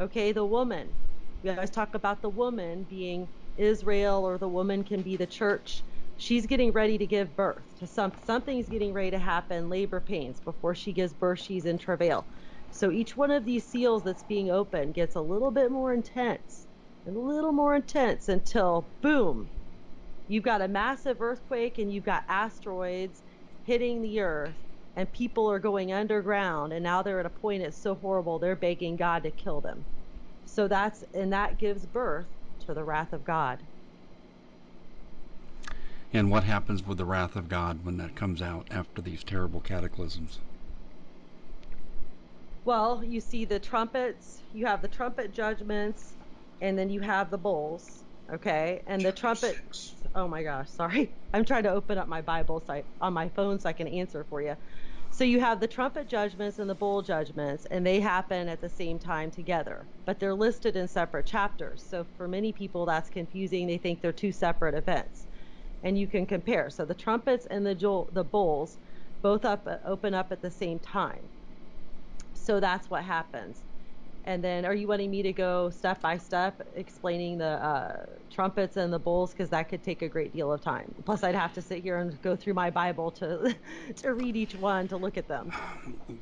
[0.00, 0.96] Okay, the woman.
[1.42, 5.84] We always talk about the woman being Israel, or the woman can be the church.
[6.16, 10.40] She's getting ready to give birth to some something's getting ready to happen, labor pains.
[10.40, 12.28] Before she gives birth, she's in travail.
[12.70, 16.68] So each one of these seals that's being opened gets a little bit more intense,
[17.06, 19.50] and a little more intense until boom,
[20.28, 23.24] You've got a massive earthquake and you've got asteroids
[23.62, 24.58] hitting the earth
[24.96, 28.56] and people are going underground and now they're at a point it's so horrible they're
[28.56, 29.86] begging God to kill them.
[30.46, 32.28] So that's and that gives birth
[32.60, 33.68] to the wrath of God.
[36.16, 39.60] And what happens with the wrath of God when that comes out after these terrible
[39.60, 40.38] cataclysms?
[42.64, 46.14] Well, you see the trumpets, you have the trumpet judgments,
[46.62, 48.02] and then you have the bowls.
[48.32, 51.12] Okay, and the trumpets, oh my gosh, sorry.
[51.34, 54.24] I'm trying to open up my Bible site on my phone so I can answer
[54.24, 54.56] for you.
[55.10, 58.70] So you have the trumpet judgments and the bowl judgments, and they happen at the
[58.70, 61.84] same time together, but they're listed in separate chapters.
[61.86, 63.66] So for many people, that's confusing.
[63.66, 65.26] They think they're two separate events,
[65.86, 66.68] and you can compare.
[66.68, 68.76] So the trumpets and the the bowls
[69.22, 71.22] both up open up at the same time.
[72.34, 73.62] So that's what happens.
[74.24, 78.76] And then, are you wanting me to go step by step explaining the uh, trumpets
[78.76, 79.30] and the bowls?
[79.30, 80.92] Because that could take a great deal of time.
[81.04, 83.54] Plus, I'd have to sit here and go through my Bible to
[83.96, 85.52] to read each one to look at them.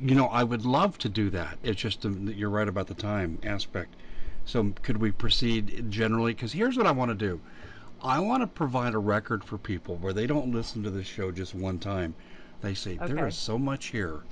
[0.00, 1.56] You know, I would love to do that.
[1.62, 3.96] It's just um, you're right about the time aspect.
[4.44, 6.34] So, could we proceed generally?
[6.34, 7.40] Because here's what I want to do.
[8.04, 11.30] I want to provide a record for people where they don't listen to this show
[11.30, 12.14] just one time.
[12.60, 13.12] They say okay.
[13.12, 14.22] there is so much here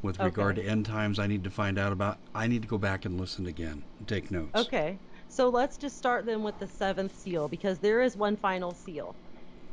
[0.00, 2.18] with regard to end times I need to find out about.
[2.34, 4.52] I need to go back and listen again and take notes.
[4.54, 4.98] Okay.
[5.28, 9.14] So let's just start then with the seventh seal because there is one final seal.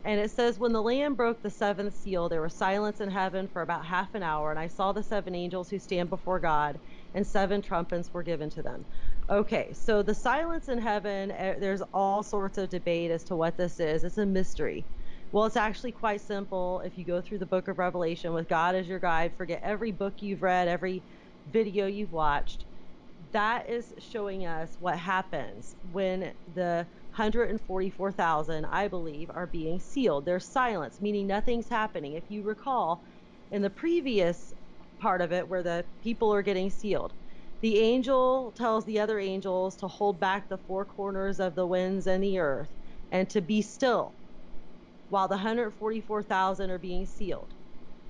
[0.04, 3.48] And it says, When the Lamb broke the seventh seal, there was silence in heaven
[3.48, 6.80] for about half an hour, and I saw the seven angels who stand before God,
[7.14, 8.86] and seven trumpets were given to them.
[9.30, 13.58] Okay, so the silence in heaven, eh, there's all sorts of debate as to what
[13.58, 14.04] this is.
[14.06, 14.88] It's a mystery.
[15.32, 16.80] Well, it's actually quite simple.
[16.86, 19.92] If you go through the book of Revelation with God as your guide, forget every
[19.92, 21.04] book you've read, every
[21.46, 22.66] video you've watched.
[23.32, 30.26] That is showing us what happens when the 144,000, I believe, are being sealed.
[30.26, 32.14] There's silence, meaning nothing's happening.
[32.14, 33.04] If you recall,
[33.52, 34.54] in the previous
[35.00, 37.14] part of it where the people are getting sealed,
[37.62, 42.08] the angel tells the other angels to hold back the four corners of the winds
[42.08, 42.74] and the earth
[43.12, 44.18] and to be still
[45.10, 47.56] while the 144,000 are being sealed.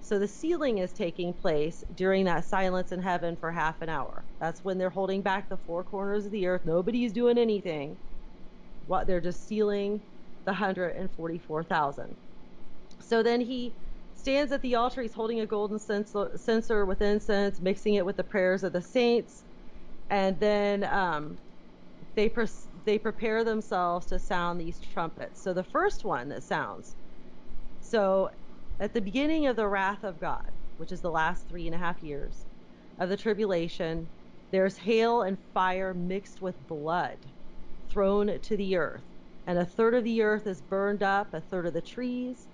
[0.01, 4.27] So the sealing is taking place during that silence in heaven for half an hour.
[4.39, 6.63] That's when they're holding back the four corners of the earth.
[6.65, 7.99] Nobody's doing anything.
[8.85, 10.03] What they're just sealing
[10.45, 12.17] the 144,000.
[13.01, 13.77] So then he
[14.17, 15.01] stands at the altar.
[15.01, 19.45] He's holding a golden censer with incense, mixing it with the prayers of the saints.
[20.09, 21.37] And then um,
[22.15, 22.33] they
[22.85, 25.41] they prepare themselves to sound these trumpets.
[25.41, 26.95] So the first one that sounds.
[27.79, 28.31] So
[28.79, 31.79] at the beginning of the wrath of God, which is the last three and a
[31.79, 32.45] half years
[32.99, 34.09] of the tribulation,
[34.51, 37.19] there's hail and fire mixed with blood
[37.89, 39.05] thrown to the earth.
[39.45, 42.47] And a third of the earth is burned up, a third of the trees,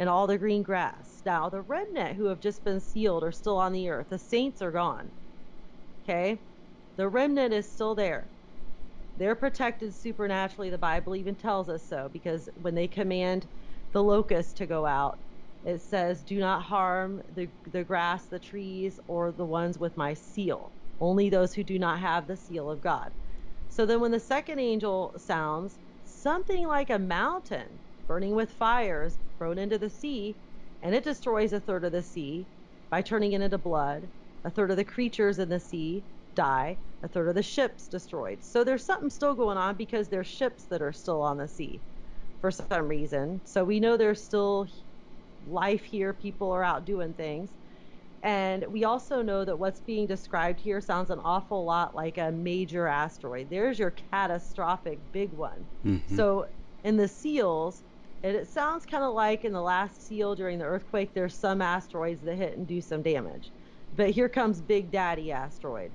[0.00, 1.20] and all the green grass.
[1.26, 4.08] Now, the remnant who have just been sealed are still on the earth.
[4.08, 5.10] The saints are gone.
[6.02, 6.40] Okay?
[6.96, 8.24] The remnant is still there.
[9.18, 10.70] They're protected supernaturally.
[10.70, 13.46] The Bible even tells us so because when they command
[13.92, 15.18] the locusts to go out,
[15.66, 20.14] it says, Do not harm the, the grass, the trees, or the ones with my
[20.14, 20.72] seal.
[20.98, 23.10] Only those who do not have the seal of God.
[23.68, 27.68] So then when the second angel sounds, something like a mountain
[28.10, 30.34] burning with fire is thrown into the sea,
[30.82, 32.44] and it destroys a third of the sea
[32.90, 34.02] by turning it into blood.
[34.42, 36.02] A third of the creatures in the sea
[36.34, 38.42] die, a third of the ships destroyed.
[38.42, 41.78] So there's something still going on because there's ships that are still on the sea
[42.40, 43.40] for some reason.
[43.44, 44.66] So we know there's still
[45.48, 47.50] life here, people are out doing things.
[48.24, 52.32] And we also know that what's being described here sounds an awful lot like a
[52.32, 53.46] major asteroid.
[53.50, 55.64] There's your catastrophic big one.
[55.86, 56.16] Mm-hmm.
[56.16, 56.48] So
[56.82, 57.84] in the seals,
[58.22, 61.62] and it sounds kind of like in the last seal during the earthquake, there's some
[61.62, 63.52] asteroids that hit and do some damage.
[63.92, 65.92] But here comes Big Daddy asteroid.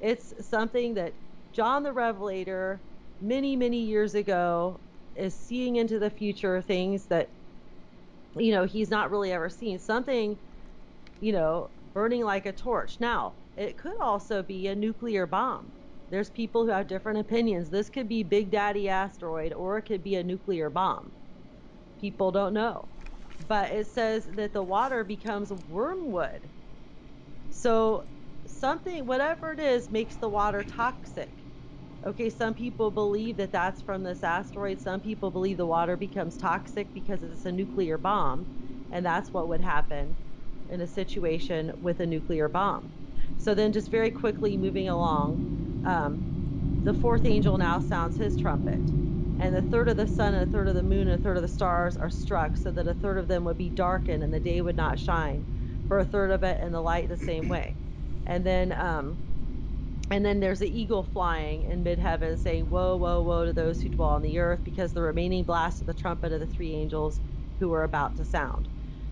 [0.00, 1.14] It's something that
[1.52, 2.82] John the Revelator,
[3.20, 4.80] many, many years ago,
[5.14, 7.34] is seeing into the future things that,
[8.36, 9.78] you know, he's not really ever seen.
[9.78, 10.38] Something,
[11.20, 13.00] you know, burning like a torch.
[13.00, 15.72] Now, it could also be a nuclear bomb.
[16.10, 17.70] There's people who have different opinions.
[17.70, 21.12] This could be Big Daddy asteroid or it could be a nuclear bomb.
[21.98, 22.90] People don't know.
[23.38, 26.50] But it says that the water becomes wormwood.
[27.50, 28.06] So
[28.46, 31.44] something, whatever it is, makes the water toxic.
[32.06, 34.80] Okay, some people believe that that's from this asteroid.
[34.80, 38.48] Some people believe the water becomes toxic because it's a nuclear bomb,
[38.90, 40.18] and that's what would happen
[40.68, 42.92] in a situation with a nuclear bomb.
[43.38, 45.42] So then, just very quickly moving along,
[45.84, 46.22] um,
[46.84, 48.92] the fourth angel now sounds his trumpet.
[49.38, 51.36] And a third of the sun and a third of the moon and a third
[51.36, 54.32] of the stars are struck, so that a third of them would be darkened and
[54.34, 55.46] the day would not shine
[55.88, 57.78] for a third of it, and the light the same way.
[58.26, 59.20] And then, um,
[60.10, 63.80] and then there's the eagle flying in mid heaven, saying, "Woe, woe, woe to those
[63.80, 66.74] who dwell on the earth, because the remaining blast of the trumpet of the three
[66.74, 67.20] angels
[67.58, 68.68] who are about to sound."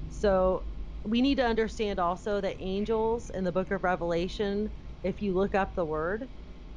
[0.08, 0.66] So
[1.04, 4.70] we need to understand also that angels in the book of Revelation,
[5.02, 6.30] if you look up the word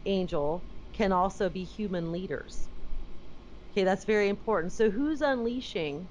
[0.06, 2.70] angel, can also be human leaders.
[3.78, 4.74] Okay, that's very important.
[4.74, 6.10] So who's unleashing?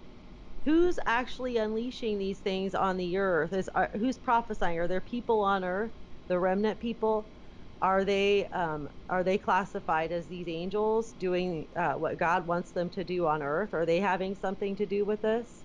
[0.65, 3.53] Who's actually unleashing these things on the earth?
[3.53, 4.79] Is are, who's prophesying?
[4.79, 5.95] Are there people on earth,
[6.29, 7.33] the remnant people?
[7.83, 12.91] Are they um, are they classified as these angels doing uh, what God wants them
[12.91, 13.75] to do on earth?
[13.75, 15.65] Are they having something to do with this?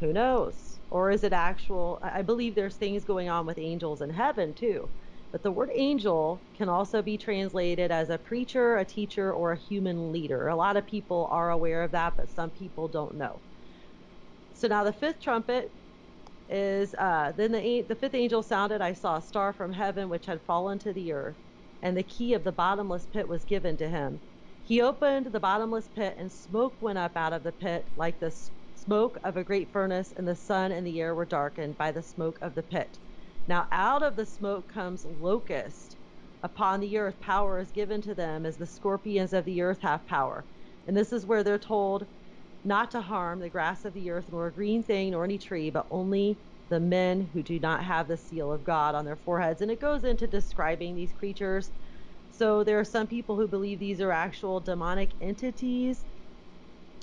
[0.00, 0.80] Who knows?
[0.90, 1.98] Or is it actual?
[2.02, 4.90] I believe there's things going on with angels in heaven too.
[5.32, 9.58] But the word angel can also be translated as a preacher, a teacher, or a
[9.58, 10.48] human leader.
[10.48, 13.42] A lot of people are aware of that, but some people don't know.
[14.54, 15.74] So now the fifth trumpet
[16.48, 18.80] is uh, then the the fifth angel sounded.
[18.82, 21.38] I saw a star from heaven which had fallen to the earth,
[21.82, 24.20] and the key of the bottomless pit was given to him.
[24.62, 28.30] He opened the bottomless pit, and smoke went up out of the pit like the
[28.74, 32.02] smoke of a great furnace, and the sun and the air were darkened by the
[32.02, 32.98] smoke of the pit.
[33.48, 35.98] Now out of the smoke comes locust.
[36.44, 40.06] Upon the earth power is given to them as the scorpions of the earth have
[40.06, 40.46] power.
[40.86, 42.06] And this is where they're told
[42.64, 45.70] not to harm the grass of the earth, nor a green thing, nor any tree,
[45.70, 49.62] but only the men who do not have the seal of God on their foreheads.
[49.62, 51.72] And it goes into describing these creatures.
[52.30, 56.06] So there are some people who believe these are actual demonic entities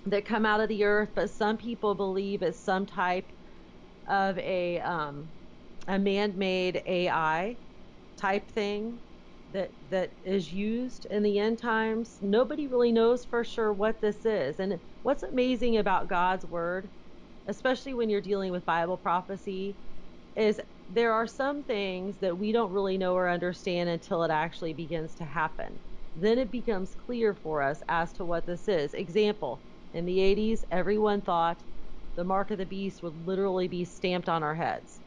[0.05, 3.31] that come out of the earth, but some people believe it's some type
[4.07, 5.31] of a um,
[5.87, 7.57] a man-made AI
[8.17, 9.01] type thing
[9.49, 12.17] that that is used in the end times.
[12.21, 14.59] Nobody really knows for sure what this is.
[14.59, 16.91] And what's amazing about God's word,
[17.47, 19.79] especially when you're dealing with Bible prophecy,
[20.35, 24.73] is there are some things that we don't really know or understand until it actually
[24.73, 25.79] begins to happen.
[26.15, 28.93] Then it becomes clear for us as to what this is.
[28.93, 31.63] Example, in the 80s, everyone thought
[32.15, 35.01] the mark of the beast would literally be stamped on our heads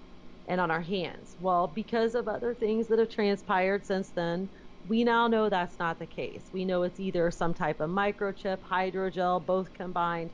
[0.49, 1.37] and on our hands.
[1.41, 4.49] Well, because of other things that have transpired since then,
[4.89, 6.43] we now know that's not the case.
[6.53, 10.31] We know it's either some type of microchip, hydrogel, both combined.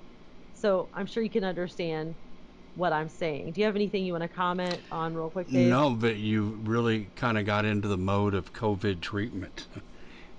[0.55, 2.15] So I'm sure you can understand
[2.77, 3.53] what I'm saying.
[3.53, 5.69] Do you have anything you want to comment on real quick, Dave?
[5.69, 9.67] No, but you really kind of got into the mode of COVID treatment.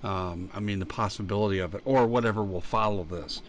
[0.02, 3.42] Um, I mean, the possibility of it, or whatever will follow this.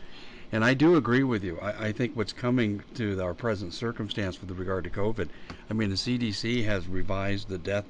[0.52, 1.60] And I do agree with you.
[1.62, 5.28] I, I, think what's coming to our present circumstance with regard to COVID,
[5.70, 7.86] I mean, the CDC has revised the death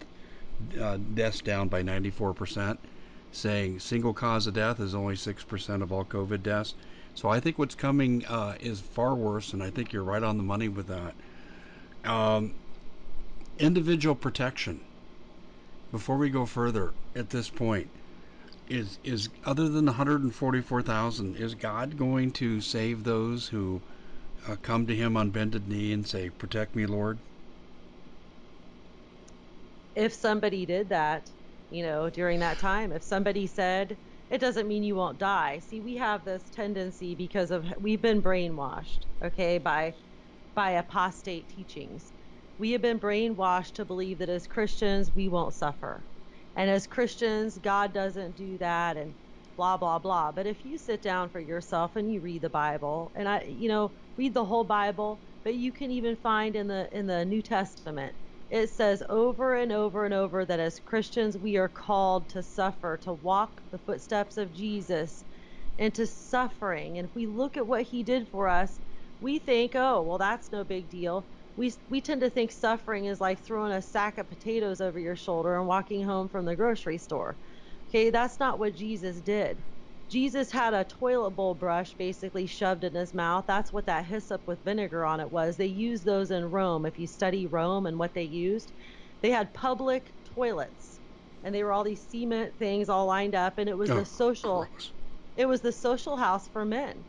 [0.80, 2.78] uh, deaths down by 94%,
[3.32, 6.74] saying single cause of death is only 6% of all COVID deaths.
[7.14, 10.38] So I think what's coming uh, is far worse, and I think you're right on
[10.38, 11.14] the money with that.
[12.10, 12.56] Um,
[13.60, 14.80] individual protection.
[15.92, 17.90] Before we go further, at this point,
[18.70, 23.84] is is other than the 144,000 is God going to save those who
[24.48, 27.22] uh, come to him on bended knee and say protect me Lord
[29.96, 31.32] if somebody did that
[31.70, 33.98] you know during that time if somebody said
[34.30, 35.60] it doesn't mean you won't die.
[35.60, 39.96] See we have this tendency because of we've been brainwashed okay by
[40.56, 42.14] by apostate teachings.
[42.58, 46.08] We have been brainwashed to believe that as Christians we won't suffer
[46.58, 49.16] and as Christians, God doesn't do that and
[49.58, 50.34] blah blah blah.
[50.34, 53.70] But if you sit down for yourself and you read the Bible, and I you
[53.70, 57.44] know, read the whole Bible, but you can even find in the in the New
[57.44, 58.16] Testament
[58.50, 62.98] it says over and over and over that as Christians we are called to suffer,
[63.04, 65.26] to walk the footsteps of Jesus
[65.78, 66.98] into suffering.
[67.00, 68.80] And if we look at what he did for us,
[69.22, 73.22] we think, oh, well, that's no big deal we we tend to think suffering is
[73.22, 77.00] like throwing a sack of potatoes over your shoulder and walking home from the grocery
[77.00, 77.40] store.
[77.92, 79.66] Okay, that's not what Jesus did.
[80.10, 83.46] Jesus had a toilet bowl brush basically shoved in his mouth.
[83.48, 85.58] That's what that hyssop with vinegar on it was.
[85.58, 86.86] They used those in Rome.
[86.86, 88.74] If you study Rome and what they used,
[89.22, 91.02] they had public toilets,
[91.44, 94.06] and they were all these cement things all lined up, and it was oh, the
[94.06, 94.72] social.
[94.72, 94.94] Gross.
[95.36, 97.08] It was the social house for men,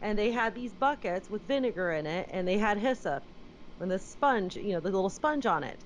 [0.00, 3.24] and they had these buckets with vinegar in it, and they had hyssop,
[3.80, 5.78] and the sponge, you know, the little sponge on it.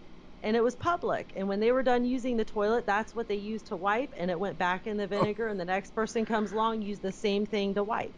[0.43, 1.33] And it was public.
[1.37, 4.31] And when they were done using the toilet, that's what they used to wipe, and
[4.31, 5.09] it went back in the oh.
[5.09, 5.49] vinegar.
[5.49, 8.13] And the next person comes along, use the same thing to wipe.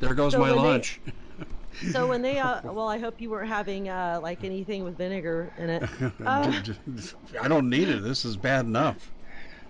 [0.00, 1.00] There goes so my lunch.
[1.04, 4.96] They, so when they, uh, well, I hope you weren't having uh, like anything with
[4.96, 5.82] vinegar in it.
[6.24, 6.62] Uh,
[7.40, 8.02] I don't need it.
[8.02, 9.10] This is bad enough.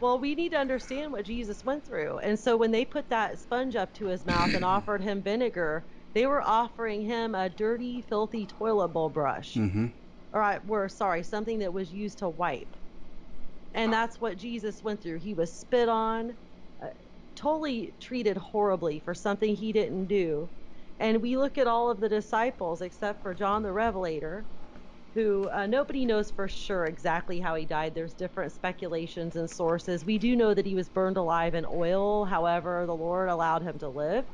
[0.01, 2.19] Well, we need to understand what Jesus went through.
[2.19, 5.85] And so when they put that sponge up to his mouth and offered him vinegar,
[6.15, 9.55] they were offering him a dirty, filthy toilet bowl brush.
[9.55, 9.87] Mm-hmm.
[10.33, 12.77] Or, I, were sorry, something that was used to wipe.
[13.75, 15.19] And that's what Jesus went through.
[15.19, 16.35] He was spit on,
[16.83, 16.89] uh,
[17.35, 20.49] totally treated horribly for something he didn't do.
[21.01, 24.45] And we look at all of the disciples, except for John the Revelator,
[25.15, 27.95] who uh, nobody knows for sure exactly how he died.
[27.95, 30.05] There's different speculations and sources.
[30.05, 32.25] We do know that he was burned alive in oil.
[32.25, 34.25] However, the Lord allowed him to live,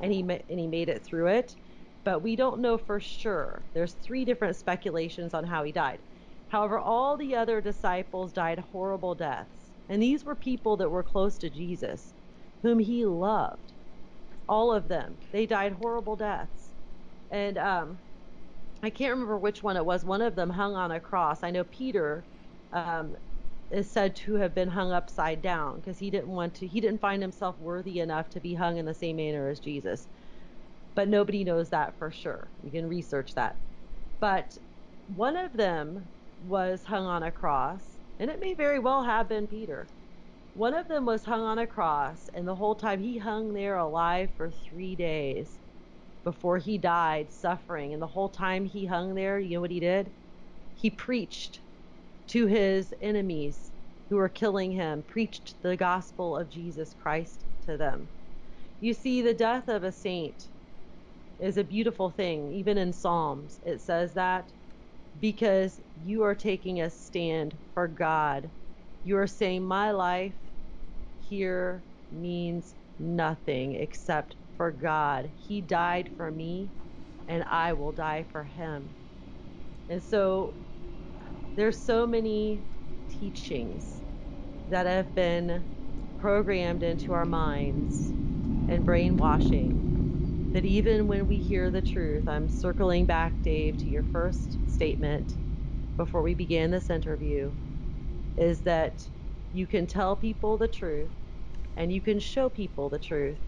[0.00, 1.56] and he and he made it through it.
[2.04, 3.66] But we don't know for sure.
[3.74, 6.00] There's three different speculations on how he died.
[6.48, 11.38] However, all the other disciples died horrible deaths, and these were people that were close
[11.38, 12.14] to Jesus,
[12.62, 13.74] whom he loved.
[14.48, 16.74] All of them, they died horrible deaths,
[17.30, 18.00] and um,
[18.82, 20.04] I can't remember which one it was.
[20.04, 21.42] One of them hung on a cross.
[21.44, 22.26] I know Peter
[22.72, 23.16] um,
[23.70, 26.66] is said to have been hung upside down because he didn't want to.
[26.66, 30.08] He didn't find himself worthy enough to be hung in the same manner as Jesus.
[30.94, 32.48] But nobody knows that for sure.
[32.62, 33.56] You can research that.
[34.20, 34.58] But
[35.14, 36.08] one of them
[36.46, 39.86] was hung on a cross, and it may very well have been Peter.
[40.54, 43.76] One of them was hung on a cross, and the whole time he hung there
[43.76, 45.60] alive for three days
[46.24, 47.92] before he died suffering.
[47.92, 50.10] And the whole time he hung there, you know what he did?
[50.74, 51.60] He preached
[52.28, 53.72] to his enemies
[54.10, 58.10] who were killing him, preached the gospel of Jesus Christ to them.
[58.80, 60.50] You see, the death of a saint
[61.40, 62.52] is a beautiful thing.
[62.52, 64.52] Even in Psalms, it says that
[65.20, 68.52] because you are taking a stand for God.
[69.04, 70.36] You are saying, My life
[71.18, 75.32] here means nothing except for God.
[75.36, 76.72] He died for me,
[77.28, 78.94] and I will die for him.
[79.88, 80.56] And so
[81.58, 82.66] there's so many
[83.08, 84.02] teachings
[84.68, 85.66] that have been
[86.18, 88.14] programmed into our minds
[88.68, 89.84] and brainwashing
[90.52, 95.38] that even when we hear the truth, I'm circling back, Dave, to your first statement
[95.96, 97.54] before we began this interview,
[98.36, 99.08] is that
[99.52, 101.12] you can tell people the truth
[101.76, 103.40] and you can show people the truth,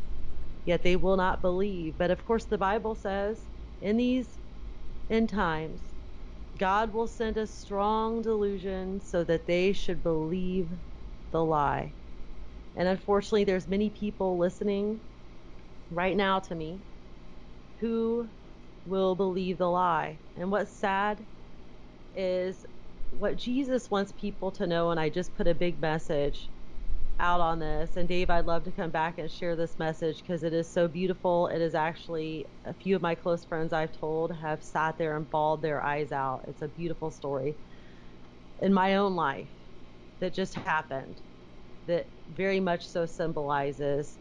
[0.64, 1.96] yet they will not believe.
[1.98, 3.48] But of course, the Bible says
[3.80, 4.38] in these
[5.10, 5.89] end times,
[6.60, 10.68] God will send a strong delusion so that they should believe
[11.32, 11.94] the lie.
[12.76, 15.00] And unfortunately, there's many people listening
[15.90, 16.82] right now to me
[17.80, 18.28] who
[18.84, 20.20] will believe the lie.
[20.36, 21.26] And what's sad
[22.14, 22.66] is
[23.10, 26.50] what Jesus wants people to know, and I just put a big message
[27.20, 27.96] out on this.
[27.96, 30.88] And Dave, I'd love to come back and share this message because it is so
[30.88, 31.48] beautiful.
[31.48, 35.30] It is actually a few of my close friends I've told have sat there and
[35.30, 36.46] bawled their eyes out.
[36.48, 37.54] It's a beautiful story
[38.60, 39.50] in my own life
[40.20, 41.22] that just happened
[41.86, 44.18] that very much so symbolizes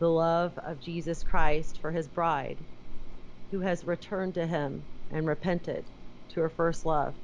[0.00, 2.66] the love of Jesus Christ for his bride
[3.50, 5.90] who has returned to him and repented
[6.30, 7.16] to her first love.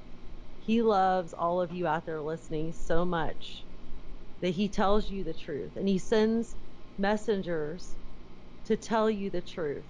[0.58, 3.67] He loves all of you out there listening so much
[4.40, 6.54] that he tells you the truth and he sends
[6.98, 7.96] messengers
[8.64, 9.84] to tell you the truth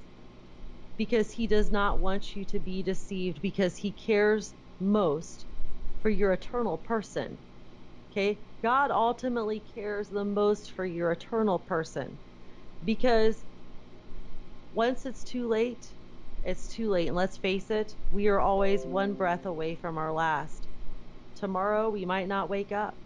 [0.96, 5.46] because he does not want you to be deceived because he cares most
[6.03, 7.38] for your eternal person.
[8.11, 8.38] Okay?
[8.62, 12.18] God ultimately cares the most for your eternal person
[12.84, 13.44] because
[14.74, 15.94] once it's too late,
[16.44, 17.09] it's too late.
[17.09, 20.68] And let's face it, we are always one breath away from our last.
[21.36, 22.96] Tomorrow, we might not wake up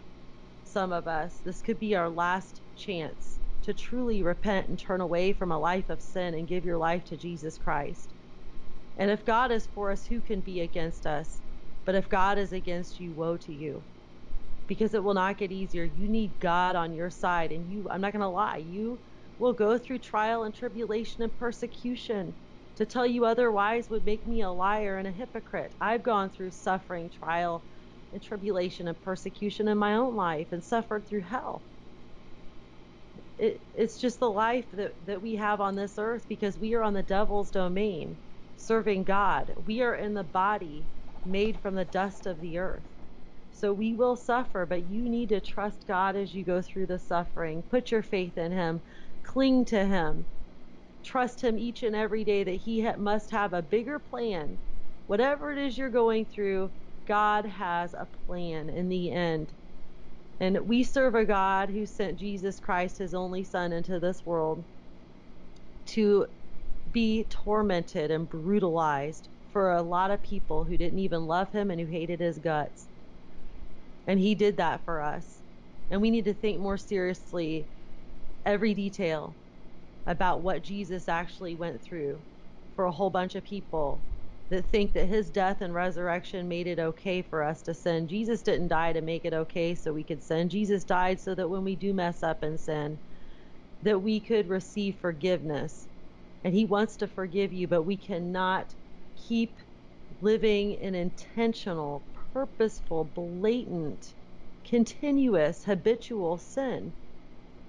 [0.73, 5.33] some of us, this could be our last chance to truly repent and turn away
[5.33, 8.13] from a life of sin and give your life to Jesus Christ.
[8.97, 11.41] And if God is for us, who can be against us?
[11.85, 13.85] But if God is against you, woe to you.
[14.67, 15.83] Because it will not get easier.
[15.83, 17.51] You need God on your side.
[17.51, 18.99] And you, I'm not going to lie, you
[19.37, 22.33] will go through trial and tribulation and persecution.
[22.77, 25.75] To tell you otherwise would make me a liar and a hypocrite.
[25.79, 27.63] I've gone through suffering, trial,
[28.13, 31.65] and tribulation and persecution in my own life and suffered through hell.
[33.37, 36.83] It, it's just the life that, that we have on this earth because we are
[36.83, 38.17] on the devil's domain
[38.57, 39.53] serving God.
[39.57, 40.89] We are in the body
[41.25, 42.85] made from the dust of the earth.
[43.51, 46.99] So we will suffer, but you need to trust God as you go through the
[46.99, 47.63] suffering.
[47.63, 48.81] Put your faith in Him,
[49.23, 50.27] cling to Him,
[51.03, 54.59] trust Him each and every day that He ha- must have a bigger plan.
[55.07, 56.71] Whatever it is you're going through,
[57.05, 59.53] God has a plan in the end.
[60.39, 64.65] And we serve a God who sent Jesus Christ, his only Son, into this world
[65.87, 66.27] to
[66.91, 71.79] be tormented and brutalized for a lot of people who didn't even love him and
[71.79, 72.87] who hated his guts.
[74.07, 75.43] And he did that for us.
[75.89, 77.69] And we need to think more seriously
[78.45, 79.37] every detail
[80.05, 82.25] about what Jesus actually went through
[82.75, 84.05] for a whole bunch of people
[84.49, 88.07] that think that his death and resurrection made it okay for us to sin.
[88.07, 90.49] Jesus didn't die to make it okay so we could sin.
[90.49, 92.99] Jesus died so that when we do mess up and sin,
[93.81, 95.87] that we could receive forgiveness.
[96.43, 98.75] And he wants to forgive you, but we cannot
[99.15, 99.59] keep
[100.21, 104.15] living in intentional, purposeful, blatant,
[104.65, 106.93] continuous, habitual sin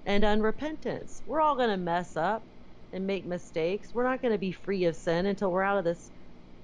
[0.05, 1.21] and unrepentance.
[1.25, 2.49] We're all going to mess up
[2.93, 3.93] and make mistakes.
[3.93, 6.11] We're not going to be free of sin until we're out of this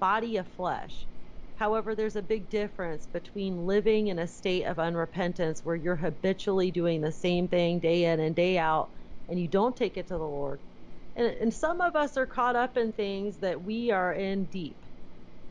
[0.01, 1.09] body of flesh.
[1.55, 6.71] However, there's a big difference between living in a state of unrepentance where you're habitually
[6.71, 8.91] doing the same thing day in and day out
[9.29, 10.63] and you don't take it to the Lord.
[11.15, 14.85] And, and some of us are caught up in things that we are in deep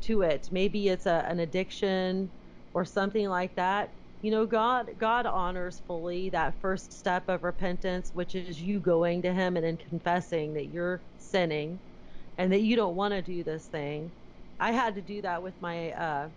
[0.02, 0.48] to it.
[0.52, 2.32] Maybe it's a, an addiction
[2.74, 3.94] or something like that.
[4.22, 9.22] You know, God God honors fully that first step of repentance, which is you going
[9.22, 11.80] to him and then confessing that you're sinning
[12.38, 14.12] and that you don't want to do this thing.
[14.60, 16.30] I had to do that with my uh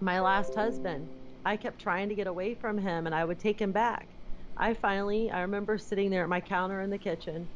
[0.00, 1.10] my last husband.
[1.44, 4.10] I kept trying to get away from him and I would take him back.
[4.56, 7.50] I finally I remember sitting there at my counter in the kitchen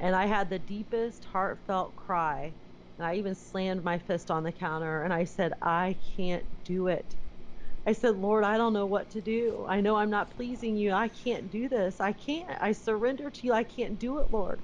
[0.00, 2.56] and I had the deepest heartfelt cry
[2.98, 6.88] and I even slammed my fist on the counter and I said, I can't do
[6.88, 7.16] it.
[7.86, 9.66] I said, Lord, I don't know what to do.
[9.68, 10.92] I know I'm not pleasing you.
[10.92, 12.00] I can't do this.
[12.00, 12.50] I can't.
[12.60, 13.52] I surrender to you.
[13.52, 14.62] I can't do it, Lord.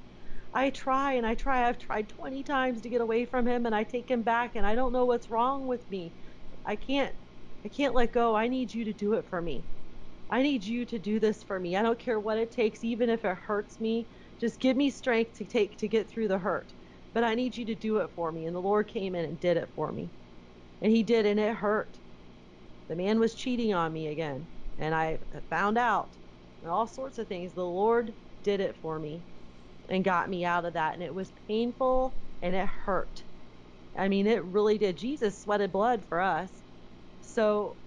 [0.53, 1.69] I try and I try.
[1.69, 4.67] I've tried 20 times to get away from him and I take him back and
[4.67, 6.15] I don't know what's wrong with me.
[6.65, 7.17] I can't
[7.65, 8.37] I can't let go.
[8.37, 9.67] I need you to do it for me.
[10.31, 11.77] I need you to do this for me.
[11.77, 14.09] I don't care what it takes even if it hurts me.
[14.41, 16.75] Just give me strength to take to get through the hurt
[17.15, 18.47] but I need you to do it for me.
[18.47, 20.13] And the Lord came in and did it for me.
[20.81, 22.01] And he did, and it hurt.
[22.89, 24.49] The man was cheating on me again.
[24.79, 25.21] And I
[25.51, 26.19] found out
[26.63, 27.55] and all sorts of things.
[27.55, 29.27] The Lord did it for me
[29.89, 30.95] and got me out of that.
[30.95, 33.25] And it was painful and it hurt.
[33.97, 34.97] I mean, it really did.
[34.99, 36.65] Jesus sweated blood for us.
[37.21, 37.79] So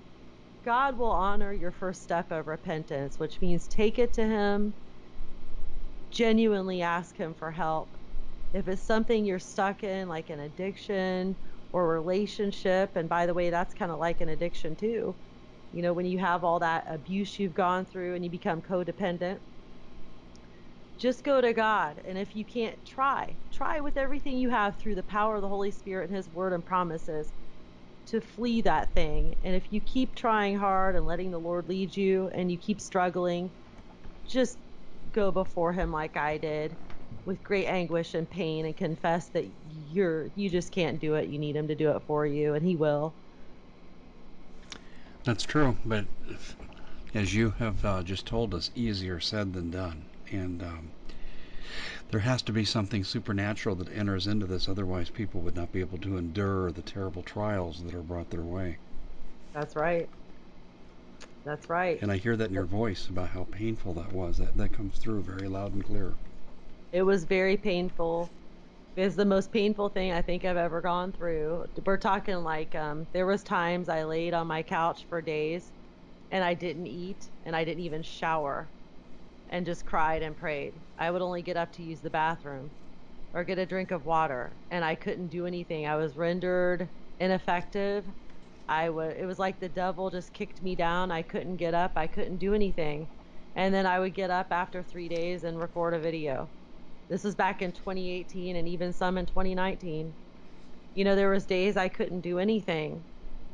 [0.63, 4.75] God will honor your first step of repentance, which means take it to Him,
[6.11, 7.97] genuinely ask Him for help,
[8.53, 11.37] if it's something you're stuck in, like an addiction
[11.71, 15.17] or relationship, and by the way, that's kind of like an addiction too.
[15.71, 19.39] You know, when you have all that abuse you've gone through and you become codependent,
[21.01, 21.99] just go to God.
[22.05, 23.35] And if you can't, try.
[23.51, 26.53] Try with everything you have through the power of the Holy Spirit and His Word
[26.53, 27.33] and promises
[28.05, 29.33] to flee that thing.
[29.41, 32.79] And if you keep trying hard and letting the Lord lead you and you keep
[32.79, 33.49] struggling,
[34.27, 34.59] just
[35.11, 36.77] go before Him like I did
[37.25, 39.45] with great anguish and pain and confess that
[39.89, 41.29] you're you just can't do it.
[41.29, 43.15] You need him to do it for you, and he will.
[45.23, 46.05] That's true, but
[47.13, 50.91] as you have uh, just told us, easier said than done, and um,
[52.09, 54.67] there has to be something supernatural that enters into this.
[54.67, 58.41] Otherwise, people would not be able to endure the terrible trials that are brought their
[58.41, 58.77] way.
[59.53, 60.09] That's right.
[61.43, 62.01] That's right.
[62.01, 64.37] And I hear that in your voice about how painful that was.
[64.37, 66.13] That that comes through very loud and clear.
[66.91, 68.29] It was very painful.
[68.95, 71.65] It's the most painful thing I think I've ever gone through.
[71.85, 75.71] We're talking like um, there was times I laid on my couch for days
[76.29, 78.67] and I didn't eat and I didn't even shower
[79.51, 80.73] and just cried and prayed.
[80.97, 82.71] I would only get up to use the bathroom
[83.33, 85.87] or get a drink of water and I couldn't do anything.
[85.87, 86.89] I was rendered
[87.19, 88.05] ineffective.
[88.69, 91.11] I would it was like the devil just kicked me down.
[91.11, 91.93] I couldn't get up.
[91.97, 93.09] I couldn't do anything.
[93.55, 96.51] And then I would get up after 3 days and record a video
[97.09, 100.15] this was back in 2018 and even some in 2019.
[100.95, 103.05] You know, there was days I couldn't do anything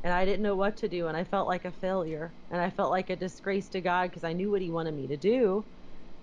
[0.04, 2.70] and I didn't know what to do and I felt like a failure and I
[2.70, 5.66] felt like a disgrace to God because I knew what he wanted me to do,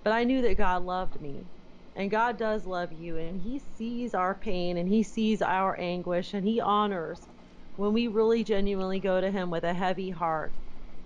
[0.05, 1.51] but I knew that God loved me.
[1.95, 6.33] And God does love you and he sees our pain and he sees our anguish
[6.35, 7.29] and he honors
[7.75, 10.55] when we really genuinely go to him with a heavy heart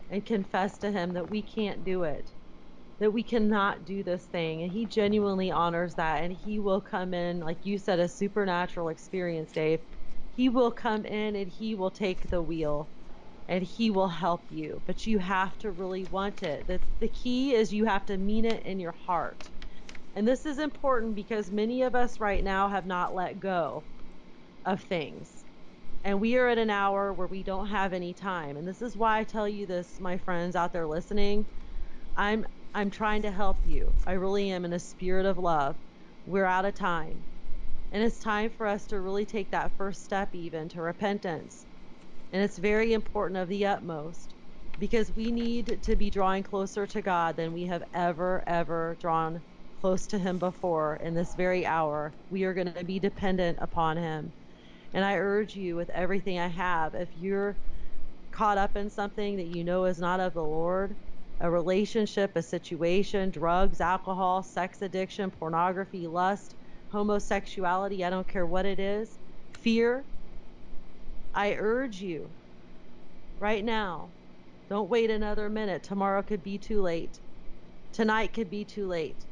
[0.09, 2.31] and confess to him that we can't do it
[2.99, 4.61] that we cannot do this thing.
[4.63, 8.89] And he genuinely honors that and he will come in like you said a supernatural
[8.89, 9.81] experience dave.
[10.31, 12.91] He will come in and he will take the wheel
[13.49, 17.55] and he will help you but you have to really want it the, the key
[17.55, 19.51] is you have to mean it in your heart
[20.15, 23.85] and this is important because many of us right now have not let go
[24.65, 25.45] of things
[26.03, 28.97] and we are at an hour where we don't have any time and this is
[28.97, 31.47] why i tell you this my friends out there listening
[32.17, 32.45] i'm
[32.75, 33.97] I'm trying to help you.
[34.05, 35.77] I really am in a spirit of love.
[36.25, 37.25] We're out of time.
[37.91, 41.67] And it's time for us to really take that first step, even to repentance.
[42.31, 44.35] And it's very important of the utmost
[44.77, 49.41] because we need to be drawing closer to God than we have ever, ever drawn
[49.81, 52.13] close to Him before in this very hour.
[52.29, 54.33] We are going to be dependent upon Him.
[54.93, 57.55] And I urge you with everything I have, if you're
[58.31, 60.97] caught up in something that you know is not of the Lord,
[61.39, 66.55] a relationship, a situation, drugs, alcohol, sex addiction, pornography, lust,
[66.91, 69.19] homosexuality, I don't care what it is,
[69.53, 70.08] fear,
[71.33, 72.35] I urge you
[73.39, 74.15] right now,
[74.69, 75.83] don't wait another minute.
[75.83, 77.21] Tomorrow could be too late.
[77.93, 79.27] Tonight could be too late.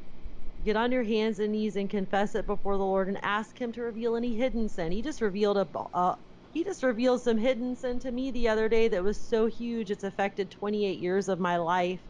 [0.63, 3.71] Get on your hands and knees and confess it before the Lord and ask Him
[3.73, 4.91] to reveal any hidden sin.
[4.91, 5.65] He just revealed a,
[6.51, 9.91] He just revealed some hidden sin to me the other day that was so huge
[9.91, 12.03] it's affected 28 years of my life,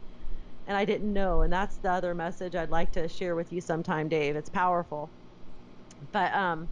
[0.67, 1.41] and I didn't know.
[1.41, 4.35] And that's the other message I'd like to share with you sometime, Dave.
[4.35, 5.13] It's powerful.
[6.13, 6.71] But um,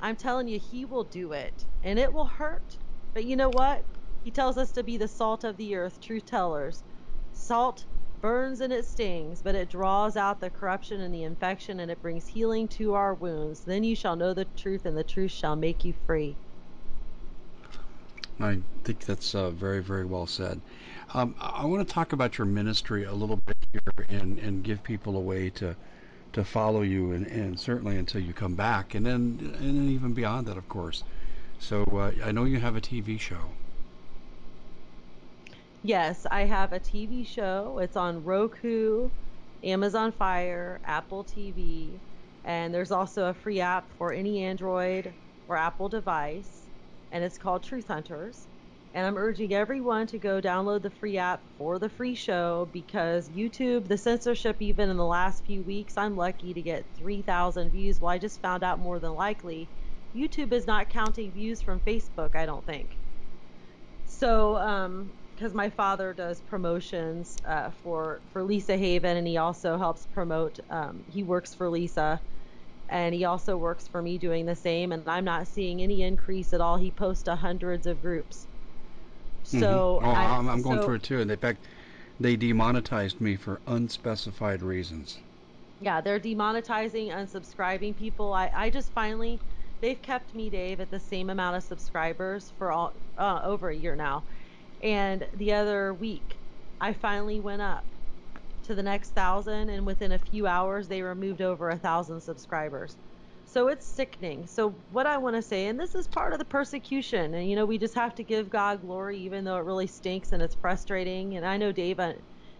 [0.00, 2.76] I'm telling you, He will do it, and it will hurt.
[3.14, 3.84] But you know what?
[4.24, 6.82] He tells us to be the salt of the earth, truth tellers.
[7.32, 7.84] Salt
[8.20, 12.02] burns and it stings, but it draws out the corruption and the infection, and it
[12.02, 13.60] brings healing to our wounds.
[13.60, 16.36] Then you shall know the truth, and the truth shall make you free.
[18.40, 20.60] I think that's uh, very, very well said.
[21.14, 24.82] Um, I want to talk about your ministry a little bit here and, and give
[24.82, 25.76] people a way to
[26.36, 30.12] to follow you, and, and certainly until you come back, and then and then even
[30.12, 31.02] beyond that, of course.
[31.58, 33.40] So uh, I know you have a TV show.
[35.82, 37.78] Yes, I have a TV show.
[37.80, 39.08] It's on Roku,
[39.64, 41.98] Amazon Fire, Apple TV,
[42.44, 45.14] and there's also a free app for any Android
[45.48, 46.68] or Apple device,
[47.12, 48.46] and it's called Truth Hunters.
[48.96, 53.30] And I'm urging everyone to go download the free app for the free show because
[53.30, 58.00] YouTube, the censorship, even in the last few weeks, I'm lucky to get 3,000 views.
[58.00, 59.70] Well, I just found out more than likely
[60.16, 62.98] YouTube is not counting views from Facebook, I don't think.
[64.06, 69.76] So, um, because my father does promotions uh, for for Lisa Haven, and he also
[69.78, 70.58] helps promote.
[70.70, 72.22] Um, he works for Lisa,
[72.88, 74.92] and he also works for me doing the same.
[74.92, 76.78] And I'm not seeing any increase at all.
[76.78, 78.48] He posts to hundreds of groups.
[79.46, 79.60] Mm-hmm.
[79.60, 80.06] So mm-hmm.
[80.06, 81.64] oh, I, am going so, through it too, and in fact,
[82.18, 85.18] they demonetized me for unspecified reasons.
[85.80, 88.32] Yeah, they're demonetizing, unsubscribing people.
[88.32, 89.40] I I just finally.
[89.82, 93.76] They've kept me, Dave, at the same amount of subscribers for all uh, over a
[93.76, 94.22] year now
[94.82, 96.36] and the other week,
[96.80, 97.84] I finally went up
[98.64, 102.96] to the next thousand, and within a few hours, they removed over a thousand subscribers.
[103.56, 104.46] So it's sickening.
[104.46, 107.56] So, what I want to say, and this is part of the persecution, and you
[107.56, 110.54] know, we just have to give God glory, even though it really stinks and it's
[110.54, 111.38] frustrating.
[111.38, 111.98] And I know, Dave,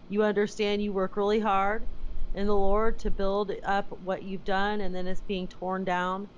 [0.09, 1.87] you understand you work really hard
[2.33, 6.29] in the Lord to build up what you've done, and then it's being torn down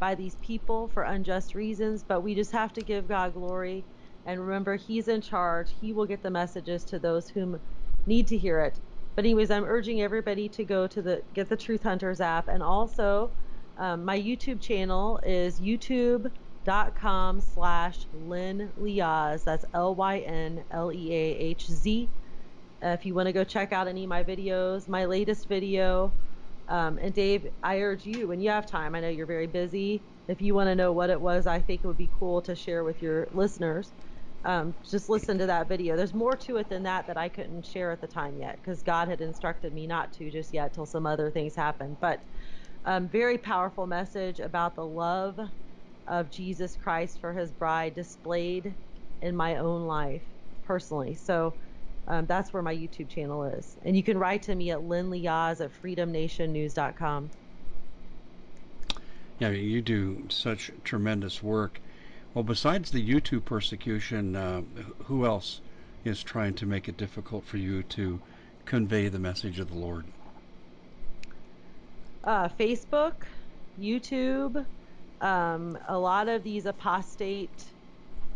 [0.00, 2.02] by these people for unjust reasons.
[2.02, 3.84] But we just have to give God glory
[4.24, 5.74] and remember, He's in charge.
[5.78, 7.60] He will get the messages to those whom
[8.06, 8.80] need to hear it.
[9.14, 12.62] But anyways, I'm urging everybody to go to the get the Truth Hunters app, and
[12.62, 13.34] also
[13.78, 19.44] um, my YouTube channel is youtube.com slash Lyn Leahz.
[19.44, 20.58] That's L-Y-N-L-E-A-H-Z.
[22.82, 26.12] Uh, if you want to go check out any of my videos, my latest video.
[26.68, 30.00] Um, and Dave, I urge you, when you have time, I know you're very busy.
[30.28, 32.54] If you want to know what it was, I think it would be cool to
[32.54, 33.92] share with your listeners
[34.46, 35.96] um, just listen to that video.
[35.96, 38.80] There's more to it than that that I couldn't share at the time yet because
[38.80, 41.96] God had instructed me not to just yet till some other things happened.
[42.00, 42.20] But
[42.86, 45.38] um, very powerful message about the love
[46.06, 48.74] of Jesus Christ for his bride displayed
[49.20, 50.22] in my own life
[50.64, 51.14] personally.
[51.14, 51.54] So
[52.06, 53.76] um, that's where my YouTube channel is.
[53.82, 57.30] And you can write to me at Lyn Leahz at freedomnationnews.com.
[59.40, 61.80] Yeah, you do such tremendous work.
[62.34, 64.62] Well, besides the YouTube persecution, uh,
[65.04, 65.60] who else
[66.04, 68.20] is trying to make it difficult for you to
[68.64, 70.04] convey the message of the Lord?
[72.26, 73.24] Uh, Facebook,
[73.78, 74.66] YouTube,
[75.22, 77.74] um, a lot of these apostate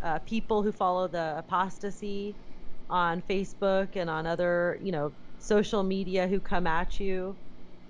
[0.03, 2.39] uh, people who follow the apostasy
[2.91, 7.39] on Facebook and on other, you know, social media who come at you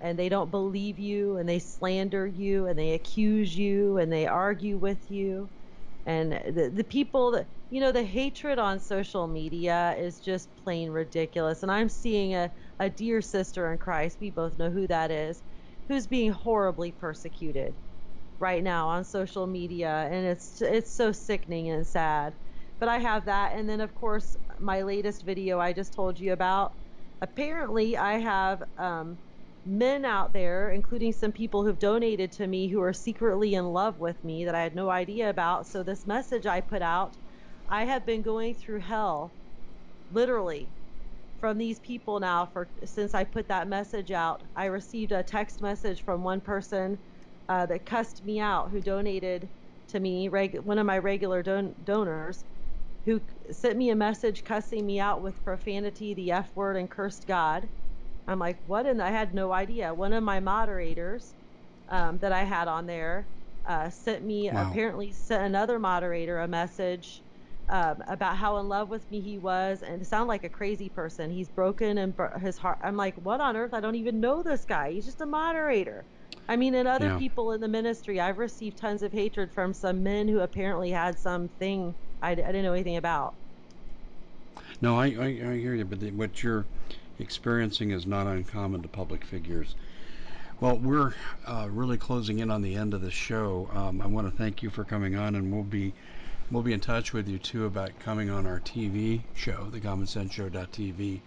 [0.01, 4.27] and they don't believe you and they slander you and they accuse you and they
[4.27, 5.49] argue with you.
[6.05, 10.89] And the, the people that you know the hatred on social media is just plain
[10.91, 11.63] ridiculous.
[11.63, 15.43] And i'm seeing a, a dear sister in christ we both know who that is
[15.87, 17.77] who's being horribly persecuted
[18.39, 22.35] right now on social media and it's it's so sickening and sad
[22.79, 26.33] but i have that and then of course my latest video i just told you
[26.33, 26.71] about
[27.21, 29.19] apparently i have um,
[29.63, 33.99] men out there, including some people who've donated to me who are secretly in love
[33.99, 35.67] with me that I had no idea about.
[35.67, 37.13] So, this message I put out
[37.69, 39.37] I have been going through hell
[40.09, 40.73] literally
[41.41, 44.43] from these people now for since I put that message out.
[44.55, 46.99] I received a text message from one person
[47.49, 49.51] uh, that cussed me out who donated
[49.89, 52.45] to me, reg- one of my regular don- donors,
[53.05, 53.21] who
[53.51, 57.69] sent me a message cussing me out with profanity, the F word, and cursed God.
[58.27, 58.85] I'm like, what?
[58.87, 59.93] And I had no idea.
[59.93, 61.35] One of my moderators
[61.89, 63.29] um, that I had on there
[63.65, 64.71] uh, sent me, Wow.
[64.71, 67.23] apparently, sent another moderator a message
[67.71, 71.31] um, about how in love with me he was and sound like a crazy person.
[71.31, 72.79] He's broken and bro- his heart.
[72.83, 73.73] I'm like, what on earth?
[73.73, 74.91] I don't even know this guy.
[74.91, 76.07] He's just a moderator.
[76.49, 77.17] I mean, and other Yeah.
[77.17, 81.17] people in the ministry, I've received tons of hatred from some men who apparently had
[81.19, 83.35] something I didn't know anything about.
[84.81, 86.65] No, I, I, I hear you, but the, what you're
[87.19, 89.75] experiencing is not uncommon to public figures.
[90.59, 91.13] Well, we're
[91.47, 93.69] uh, really closing in on the end of the show.
[93.73, 95.93] Um, I want to thank you for coming on, and we'll be
[96.51, 100.05] we'll be in touch with you too about coming on our TV show, the Common
[100.05, 101.21] Sense Show.tv.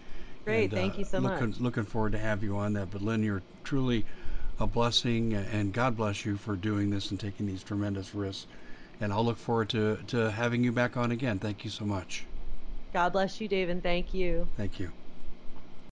[0.44, 1.60] Great, And, uh, thank you so looking, much.
[1.60, 2.90] Looking forward to have you on that.
[2.90, 4.04] But Lyn, you're truly
[4.60, 8.46] a blessing, and God bless you for doing this and taking these tremendous risks.
[9.00, 11.38] And I'll look forward to, to having you back on again.
[11.38, 12.24] Thank you so much.
[12.92, 14.46] God bless you, Dave, and thank you.
[14.56, 14.92] Thank you.